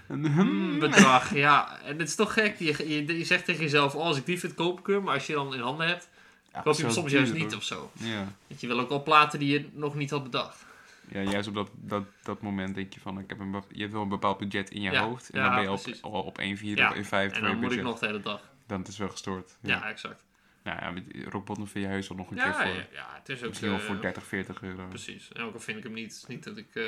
En, 0.08 0.20
mm, 0.20 0.80
bedrag. 0.80 1.34
Ja, 1.36 1.80
en 1.82 1.98
het 1.98 2.08
is 2.08 2.16
toch 2.16 2.34
gek. 2.34 2.56
Je, 2.60 2.90
je, 2.90 3.18
je 3.18 3.24
zegt 3.24 3.46
tegen 3.46 3.62
jezelf, 3.62 3.96
oh, 3.96 4.04
als 4.04 4.18
ik 4.18 4.26
die 4.26 4.40
vind, 4.40 4.54
koop 4.54 4.80
ik 4.80 4.88
hem. 4.88 5.04
Maar 5.04 5.14
als 5.14 5.28
je 5.28 5.34
dan 5.34 5.54
in 5.54 5.60
handen 5.60 5.88
hebt, 5.88 6.10
ja, 6.54 6.62
koop 6.62 6.76
je 6.76 6.82
hem 6.82 6.92
zo 6.92 7.00
soms 7.00 7.12
juist 7.12 7.34
niet 7.34 7.56
of 7.56 7.64
zo. 7.64 7.92
Ja. 7.94 8.28
Want 8.48 8.62
je 8.62 8.68
wil 8.68 8.80
ook 8.80 8.90
al 8.90 9.04
platen 9.04 9.40
die 9.40 9.52
je 9.52 9.70
nog 9.74 9.96
niet 9.96 10.10
had 10.10 10.24
bedacht. 10.24 10.66
ja, 11.08 11.22
juist 11.22 11.48
op 11.48 11.54
dat, 11.54 11.70
dat, 11.76 12.04
dat 12.24 12.42
moment 12.42 12.76
denk 12.76 12.94
je 12.94 13.00
van, 13.00 13.20
ik 13.20 13.30
heb 13.30 13.40
een, 13.40 13.64
je 13.72 13.82
hebt 13.82 13.94
wel 13.94 14.02
een 14.02 14.10
bepaald 14.10 14.38
budget 14.38 14.70
in 14.70 14.82
je 14.82 14.92
Ja, 14.92 15.08
hoofd. 15.08 15.30
En 15.30 15.40
ja, 15.40 15.46
dan 15.46 15.56
ben 15.56 15.64
je 15.64 15.72
op, 15.72 16.14
al 16.14 16.22
op 16.22 16.42
1,4 16.42 16.46
Ja, 16.62 16.90
of 16.90 16.96
1,5 16.96 17.00
En 17.00 17.06
voor 17.06 17.20
je 17.20 17.42
dan 17.42 17.60
moet 17.60 17.72
ik 17.72 17.82
nog 17.82 18.00
de 18.00 18.06
hele 18.06 18.20
dag. 18.20 18.42
Dan 18.68 18.82
is 18.82 18.88
het 18.88 18.98
wel 18.98 19.10
gestoord. 19.10 19.58
Ja, 19.62 19.90
exact. 19.90 20.24
Nou 20.64 20.80
ja, 20.80 20.92
met 20.92 21.30
Bottom 21.46 21.68
vind 21.68 21.86
je 21.86 21.92
heus 21.92 22.08
wel 22.08 22.18
nog 22.18 22.30
een 22.30 22.38
keer 22.38 22.54
voor. 22.54 22.66
ja, 22.66 22.88
ja, 22.92 23.08
het 23.14 23.30
is 23.30 23.42
ook... 23.42 23.48
Misschien 23.48 23.70
wel 23.70 23.80
eh, 23.80 23.86
voor 23.86 24.02
30, 24.02 24.24
40 24.24 24.62
euro. 24.62 24.88
Precies. 24.88 25.32
En 25.32 25.42
ook 25.42 25.54
al 25.54 25.60
vind 25.60 25.78
ik 25.78 25.84
hem 25.84 25.94
niet, 25.94 26.14
het 26.14 26.22
is 26.22 26.26
niet 26.26 26.44
dat 26.44 26.58
ik... 26.58 26.76
eh 26.76 26.84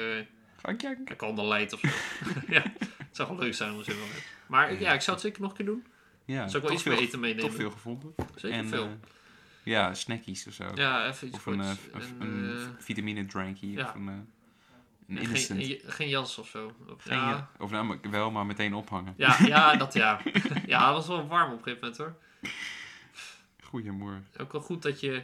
Ga 0.62 0.70
ik 0.70 0.78
kijken. 0.78 1.06
ik 1.08 1.22
al 1.22 1.48
leid 1.48 1.74
of 1.74 1.80
zo. 1.80 1.88
ja, 2.56 2.64
zou 3.18 3.30
wel 3.30 3.38
leuk 3.40 3.54
zijn 3.54 3.70
je 3.78 3.84
wel 3.86 4.08
hebt. 4.08 4.26
Maar 4.48 4.72
ik- 4.72 4.80
ja, 4.80 4.94
ik 4.94 5.02
zou 5.02 5.12
het 5.18 5.26
zeker 5.26 5.42
nog 5.42 5.50
een 5.52 5.58
keer 5.58 5.66
doen. 5.66 5.86
Ja, 6.26 6.48
Zou 6.48 6.58
ik 6.64 6.70
wel 6.70 6.78
iets 6.78 6.84
meer 6.88 6.98
eten 6.98 7.20
meenemen. 7.20 7.46
Toch 7.50 7.56
veel 7.60 7.72
gevonden. 7.72 8.16
Zeker 8.36 8.58
en, 8.58 8.68
veel. 8.68 8.84
eh, 8.86 8.92
ja, 9.64 9.94
snackies 9.94 10.48
of 10.48 10.54
zo. 10.54 10.72
ja, 10.76 11.08
even 11.08 11.28
iets 11.28 11.36
of 11.38 11.46
een, 11.46 11.62
eh, 11.62 11.70
of 11.96 12.04
En, 12.20 12.22
een 12.22 12.58
eh, 12.58 12.68
vitamine 12.80 13.26
drankie. 13.26 13.72
ja. 13.72 13.84
Of 13.86 13.94
een, 13.96 14.08
een 14.08 14.28
En 15.08 15.18
instant. 15.30 15.64
Geen, 15.66 15.82
geen 15.86 16.10
jas 16.10 16.38
of 16.38 16.48
zo. 16.48 16.72
Of, 16.90 17.04
Geen 17.04 17.18
ja. 17.18 17.50
Of 17.60 17.72
nou, 17.72 18.00
wel, 18.12 18.32
maar 18.32 18.46
meteen 18.46 18.74
ophangen. 18.74 19.14
Ja, 19.18 19.38
ja, 19.46 19.76
dat 19.76 19.94
ja. 19.94 20.20
ja, 20.66 20.86
dat 20.86 20.96
was 20.96 21.08
wel 21.08 21.28
warm 21.28 21.52
op 21.52 21.58
een 21.58 21.64
gegeven 21.64 21.80
moment 21.80 21.98
hoor. 21.98 22.16
Goeiemorgen. 23.64 24.26
Ook 24.38 24.52
wel 24.52 24.62
goed 24.62 24.82
dat 24.82 25.00
je 25.00 25.24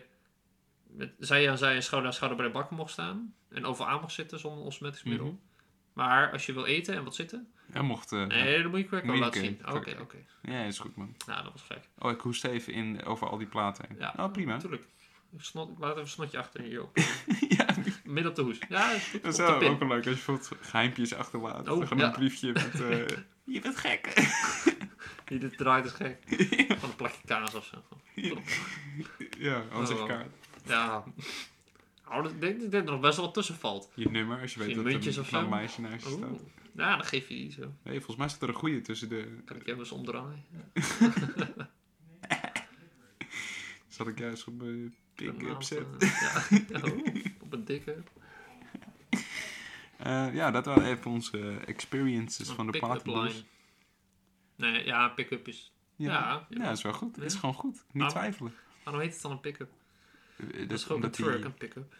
met 0.87 1.13
zij 1.19 1.49
aan 1.49 1.57
zij 1.57 1.81
schouder 1.81 2.09
aan 2.09 2.15
schouder 2.15 2.37
bij 2.39 2.47
de 2.47 2.53
bakken 2.53 2.75
mocht 2.75 2.91
staan. 2.91 3.33
En 3.49 3.65
overal 3.65 3.89
aan 3.91 4.01
mocht 4.01 4.13
zitten 4.13 4.39
zonder 4.39 4.63
osmetisch 4.65 5.03
middel. 5.03 5.25
Mhm. 5.27 5.35
Maar 5.93 6.31
als 6.31 6.45
je 6.45 6.53
wil 6.53 6.65
eten 6.65 6.95
en 6.95 7.03
wat 7.03 7.15
zitten, 7.15 7.52
Hij 7.73 7.81
mocht... 7.81 8.11
eh, 8.11 8.25
nee, 8.25 8.61
dan 8.61 8.71
moet 8.71 8.79
je 8.79 9.01
Moet 9.03 9.15
je 9.15 9.21
laten 9.21 9.41
zien. 9.41 9.59
Oké, 9.67 9.97
oké. 10.01 10.17
Ja, 10.41 10.63
is 10.63 10.79
goed 10.79 10.95
man. 10.95 11.15
Nou, 11.27 11.43
dat 11.43 11.51
was 11.51 11.61
gek. 11.61 11.79
Oh, 11.99 12.11
ik 12.11 12.19
hoest 12.19 12.43
even 12.43 12.73
in, 12.73 13.03
over 13.05 13.27
al 13.29 13.37
die 13.37 13.47
platen 13.47 13.85
heen. 13.87 13.97
Ja, 13.99 14.13
Oh, 14.17 14.31
prima. 14.31 14.51
Natuurlijk. 14.53 14.83
Ik, 15.31 15.41
snot, 15.43 15.69
ik 15.71 15.77
laat 15.79 15.89
even 15.91 16.01
een 16.01 16.07
snotje 16.07 16.37
achter 16.37 16.59
in 16.63 16.69
je 16.69 16.79
ook. 16.79 16.97
ja, 17.57 17.65
Midden 18.03 18.31
op 18.31 18.35
de 18.35 18.41
hoes. 18.41 18.57
Ja, 18.69 18.91
is 18.91 19.07
goed. 19.07 19.23
dat 19.23 19.33
is 19.33 19.39
op 19.39 19.59
wel 19.59 19.69
ook 19.69 19.79
wel 19.79 19.87
leuk 19.87 19.97
als 19.97 20.05
je 20.05 20.11
bijvoorbeeld 20.25 20.51
geheimpjes 20.61 21.13
achterlaat. 21.13 21.67
Oh, 21.69 21.87
Gewoon 21.87 21.97
ja. 21.97 22.05
een 22.05 22.11
briefje 22.11 22.51
met... 22.51 22.81
eh, 22.81 23.17
je 23.55 23.59
bent 23.61 23.77
gek. 23.77 24.13
Die 25.25 25.39
dit 25.39 25.57
draait 25.57 25.85
is 25.85 25.91
gek. 25.91 26.17
Van 26.79 26.89
een 26.89 26.95
plakje 26.95 27.21
kaas 27.25 27.55
of 27.55 27.65
zo. 27.65 27.83
ja, 29.39 29.63
anders 29.71 29.91
Oh. 29.99 30.05
kaart. 30.07 30.29
Ja. 30.65 31.03
Nou, 32.09 32.29
ik 32.29 32.41
denk, 32.41 32.61
dat 32.61 32.73
er 32.73 32.83
nog 32.83 32.99
best 32.99 33.15
wel 33.15 33.25
wat 33.25 33.33
tussen 33.33 33.55
valt. 33.55 33.91
Je 33.95 34.09
nummer, 34.09 34.41
als 34.41 34.53
je 34.53 34.59
weet 34.59 34.75
dat 34.75 34.85
er 34.85 34.95
of 34.97 35.05
een 35.05 35.13
zo? 35.13 35.21
knap 35.23 35.49
meisje 35.49 35.81
naast 35.81 36.03
je 36.03 36.09
staat. 36.09 36.41
Ja, 36.75 36.95
dan 36.95 37.05
geef 37.05 37.27
je 37.27 37.35
die 37.35 37.51
zo. 37.51 37.73
Nee, 37.83 37.95
volgens 37.95 38.17
mij 38.17 38.27
staat 38.27 38.41
er 38.41 38.49
een 38.49 38.53
goede 38.55 38.81
tussen 38.81 39.09
de... 39.09 39.41
Kan 39.45 39.55
ik 39.55 39.67
even 39.67 39.79
eens 39.79 39.91
omdraaien? 39.91 40.43
Zat 43.87 44.07
ik 44.07 44.19
juist 44.19 44.47
op 44.47 44.61
uh, 44.63 44.89
pick-up 45.15 45.61
set. 45.63 45.85
aantal- 45.85 46.87
Ja, 46.87 46.93
oeh, 46.93 47.25
op 47.39 47.53
een 47.53 47.65
dikke. 47.65 48.03
Eh, 49.97 50.33
ja, 50.33 50.51
dat 50.51 50.65
waren 50.65 50.85
even 50.85 51.11
onze 51.11 51.57
experiences 51.65 52.47
Een 52.49 52.55
van 52.55 52.71
de 52.71 52.79
platenbus. 52.79 53.45
Nee, 54.55 54.85
ja, 54.85 55.07
pick-up 55.09 55.47
is... 55.47 55.73
Ja, 55.95 56.11
Ja, 56.11 56.47
ja, 56.49 56.63
dat 56.65 56.77
is 56.77 56.83
wel 56.83 56.93
goed. 56.93 57.15
Het 57.15 57.25
is 57.25 57.35
gewoon 57.35 57.55
goed. 57.55 57.83
Niet 57.91 58.03
Ah. 58.03 58.09
twijfelen. 58.09 58.53
Waarom 58.83 59.01
heet 59.01 59.13
het 59.13 59.21
dan 59.21 59.31
een 59.31 59.39
pick-up? 59.39 59.71
Eh, 60.37 60.45
Dat 60.67 60.71
is 60.71 60.83
gewoon 60.83 60.97
een 61.03 61.03
omdat 61.07 61.15
die- 61.15 61.25
truck, 61.25 61.43
een 61.43 61.53
pick-up. 61.53 61.95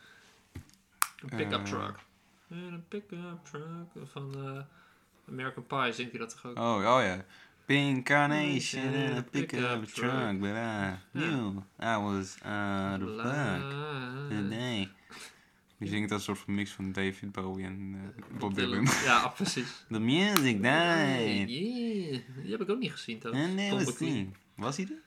Een 1.22 1.30
pick-up 1.38 1.52
Eh. 1.60 1.64
truck. 1.64 2.00
En 2.50 2.58
een 2.58 2.88
pick-up 2.88 3.40
truck 3.44 4.08
van 4.08 4.34
eh, 4.36 4.62
American 5.30 5.68
Pie 5.68 5.94
zingt 5.94 6.12
hij 6.12 6.20
dat 6.20 6.30
toch 6.30 6.46
ook? 6.46 6.58
Oh, 6.58 6.76
oh 6.76 7.02
ja. 7.02 7.26
Pink 7.66 8.06
carnation 8.06 8.94
in 8.94 9.18
a 9.18 9.22
pickup 9.22 9.86
truck, 9.86 10.40
but 10.40 10.50
I 10.50 10.98
knew 11.12 11.64
I 11.80 11.98
was 11.98 12.38
out 12.42 13.02
of 13.02 13.10
luck 13.10 13.62
today. 14.30 14.90
Die 15.78 15.90
zingt 15.90 16.12
een 16.12 16.20
soort 16.20 16.40
van 16.40 16.56
mix 16.56 16.72
van 16.72 16.92
David 16.92 17.32
Bowie 17.32 17.66
en 17.66 18.14
eh, 18.18 18.40
Bob 18.40 18.56
Dylan. 18.56 18.88
Ja, 19.04 19.28
precies. 19.36 19.86
The 19.90 20.00
music 20.00 20.62
died. 20.62 21.50
Yeah. 21.50 22.22
Die 22.42 22.52
heb 22.52 22.62
ik 22.62 22.70
ook 22.70 22.80
niet 22.80 22.92
gezien, 22.92 23.20
there 23.20 23.34
Tom 23.34 23.70
was. 23.70 23.86
Was 24.56 24.78
hij 24.78 24.86
er? 24.86 25.02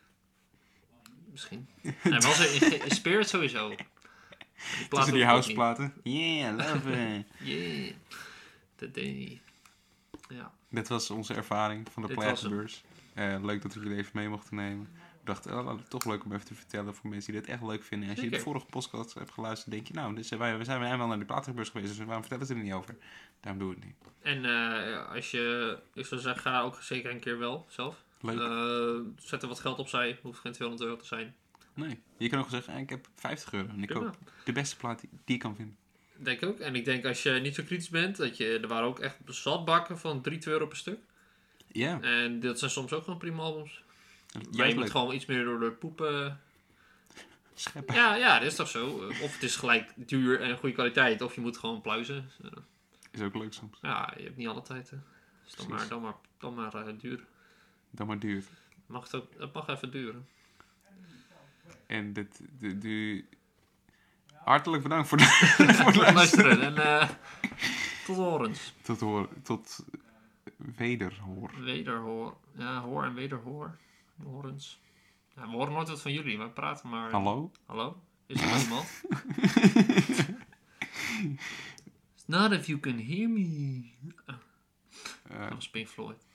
Misschien. 1.30 1.68
Hij 1.82 2.20
was 2.20 2.38
er 2.38 2.72
in, 2.72 2.84
in 2.84 2.90
Spirit 2.90 3.28
sowieso. 3.28 3.74
Tussen 4.88 5.12
die 5.12 5.22
ik 5.22 5.28
houseplaten. 5.28 5.94
Yeah, 6.02 6.56
love 6.56 6.90
it. 7.16 7.26
Yeah. 7.38 7.92
Today. 8.74 9.40
Ja. 10.28 10.52
Dit 10.68 10.88
was 10.88 11.10
onze 11.10 11.34
ervaring 11.34 11.88
van 11.92 12.06
de 12.06 12.14
platenbeurs. 12.14 12.84
Eh, 13.14 13.36
leuk 13.42 13.62
dat 13.62 13.74
we 13.74 13.80
jullie 13.80 13.96
even 13.96 14.10
mee 14.14 14.28
mochten 14.28 14.56
nemen. 14.56 14.88
We 14.92 15.32
dachten, 15.32 15.58
oh, 15.58 15.80
toch 15.88 16.04
leuk 16.04 16.24
om 16.24 16.32
even 16.32 16.46
te 16.46 16.54
vertellen 16.54 16.94
voor 16.94 17.10
mensen 17.10 17.32
die 17.32 17.40
dit 17.40 17.50
echt 17.50 17.62
leuk 17.62 17.82
vinden. 17.82 18.08
Als 18.08 18.20
je 18.20 18.30
de 18.30 18.40
vorige 18.40 18.66
podcast 18.66 19.14
hebt 19.14 19.30
geluisterd, 19.30 19.70
denk 19.70 19.86
je, 19.86 19.94
nou, 19.94 20.14
dus, 20.14 20.28
wij, 20.28 20.58
we 20.58 20.64
zijn 20.64 20.98
wel 20.98 21.06
naar 21.06 21.18
de 21.18 21.24
platenbeurs 21.24 21.68
geweest, 21.68 21.96
dus 21.96 22.04
waarom 22.04 22.20
vertellen 22.22 22.46
ze 22.46 22.54
er 22.54 22.60
niet 22.60 22.72
over? 22.72 22.96
Daarom 23.40 23.60
doen 23.60 23.68
we 23.68 23.74
het 23.74 23.84
niet. 23.84 23.96
En 24.22 24.44
eh, 24.44 25.14
als 25.14 25.30
je, 25.30 25.78
ik 25.94 26.06
zou 26.06 26.20
zeggen, 26.20 26.42
ga 26.42 26.60
ook 26.60 26.82
zeker 26.82 27.10
een 27.10 27.20
keer 27.20 27.38
wel 27.38 27.66
zelf. 27.68 28.04
Leuk. 28.20 28.40
Eh, 28.40 29.12
zet 29.18 29.42
er 29.42 29.48
wat 29.48 29.60
geld 29.60 29.78
opzij, 29.78 30.18
hoeft 30.22 30.40
geen 30.40 30.52
200 30.52 30.88
euro 30.88 31.00
te 31.00 31.06
zijn. 31.06 31.34
Nee. 31.76 31.98
Je 32.16 32.28
kan 32.28 32.38
ook 32.38 32.50
zeggen, 32.50 32.74
eh, 32.74 32.80
ik 32.80 32.90
heb 32.90 33.08
50 33.14 33.52
euro 33.52 33.68
en 33.68 33.82
ik 33.82 33.88
koop 33.88 34.18
de 34.44 34.52
beste 34.52 34.76
plaat 34.76 35.00
die, 35.00 35.34
ik 35.34 35.40
kan 35.40 35.56
vinden. 35.56 35.76
Denk 36.16 36.40
ik 36.40 36.48
ook. 36.48 36.58
En 36.58 36.74
ik 36.74 36.84
denk 36.84 37.04
als 37.04 37.22
je 37.22 37.30
niet 37.30 37.54
zo 37.54 37.62
kritisch 37.62 37.88
bent, 37.88 38.16
dat 38.16 38.36
je, 38.36 38.58
er 38.58 38.68
waren 38.68 38.86
ook 38.86 38.98
echt 38.98 39.16
zatbakken 39.26 39.98
van 39.98 40.20
3 40.22 40.38
2 40.38 40.54
euro 40.54 40.66
per 40.66 40.76
stuk. 40.76 40.98
Ja, 41.72 42.00
En 42.00 42.40
dat 42.40 42.58
zijn 42.58 42.70
soms 42.70 42.92
ook 42.92 43.04
gewoon 43.04 43.18
prima 43.18 43.42
albums. 43.42 43.82
Juist 44.50 44.74
moet 44.74 44.84
leuk. 44.84 44.92
gewoon 44.92 45.14
iets 45.14 45.26
meer 45.26 45.44
door 45.44 45.60
de 45.60 45.70
poepen. 45.70 46.40
Scheppen. 47.54 47.94
Ja, 47.94 48.14
ja, 48.14 48.38
dat 48.38 48.48
is 48.48 48.54
toch 48.54 48.68
zo. 48.68 48.86
Of 49.22 49.32
het 49.32 49.42
is 49.42 49.56
gelijk 49.56 49.92
duur 49.96 50.40
en 50.40 50.58
goede 50.58 50.74
kwaliteit, 50.74 51.22
of 51.22 51.34
je 51.34 51.40
moet 51.40 51.58
gewoon 51.58 51.80
pluizen. 51.80 52.30
Eh, 52.42 52.50
Is 53.10 53.20
ook 53.20 53.34
leuk 53.34 53.52
soms. 53.52 53.78
Ja, 53.82 54.12
je 54.16 54.22
hebt 54.22 54.36
niet 54.36 54.48
alle 54.48 54.62
tijd. 54.62 54.90
Hè. 54.90 54.96
Dus 55.44 55.54
dan 55.54 55.68
maar, 55.68 55.88
dan 55.88 56.02
maar, 56.02 56.14
dan 56.38 56.54
maar 56.54 56.74
eh, 56.74 56.94
duur. 56.98 57.24
Dan 57.90 58.06
maar 58.06 58.18
duurt. 58.18 58.46
Mag 58.86 59.02
het, 59.02 59.14
ook, 59.14 59.32
het 59.38 59.52
mag 59.52 59.68
even 59.68 59.90
duren. 59.90 60.28
En 61.86 62.12
dit, 62.12 62.40
de, 62.58 63.24
hartelijk 64.34 64.82
bedankt 64.82 65.08
voor, 65.08 65.18
de, 65.18 65.24
voor 65.82 65.92
het 66.04 66.14
luisteren. 66.14 66.62
En 66.62 66.76
eh, 67.00 67.08
tot 68.04 68.16
horens. 68.16 68.74
Tot, 68.82 69.00
hoor, 69.00 69.28
tot 69.42 69.84
wederhoor. 70.56 71.50
Wederhoor. 71.64 72.36
Ja, 72.52 72.80
hoor 72.80 73.04
en 73.04 73.14
wederhoor. 73.14 73.78
Horens. 74.24 74.80
Ja, 75.34 75.42
we 75.42 75.48
horen 75.56 75.72
nooit 75.72 75.88
wat 75.88 76.02
van 76.02 76.12
jullie, 76.12 76.38
maar 76.38 76.50
praten 76.50 76.88
maar. 76.88 77.10
Hallo? 77.10 77.50
Hallo? 77.66 78.02
Is 78.26 78.40
er 78.42 78.60
iemand? 78.62 79.02
It's 82.14 82.26
not 82.26 82.52
if 82.52 82.66
you 82.66 82.78
can 82.80 82.98
hear 82.98 83.28
me. 83.28 83.82
Eh, 84.26 85.38
Dat 85.40 85.54
was 85.54 85.70
Pink 85.70 85.88
Floyd. 85.88 86.26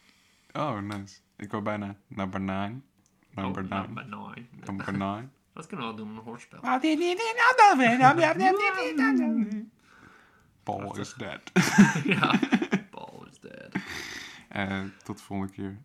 oh, 0.54 0.80
nice. 0.80 1.20
Ik 1.36 1.52
wou 1.52 1.64
bijna 1.64 1.96
number 2.08 2.40
9. 2.42 2.84
Number 3.36 3.64
Oh, 3.64 3.70
9. 3.70 3.86
number 3.94 4.06
nine. 4.06 4.48
Number 4.66 4.98
9. 4.98 5.32
Dat 5.54 5.68
kunnen 5.68 5.88
we 5.88 5.94
wel 5.96 6.06
doen, 6.06 6.16
een 6.18 6.24
hoorspel. 6.24 6.60
Paul 10.64 10.98
is 11.00 11.14
dead. 11.14 11.42
ja. 12.06 12.40
Paul 12.92 13.26
is 13.32 13.40
dead. 13.40 13.76
Eh, 14.50 14.80
tot 15.04 15.18
de 15.18 15.24
volgende 15.24 15.54
keer. 15.54 15.78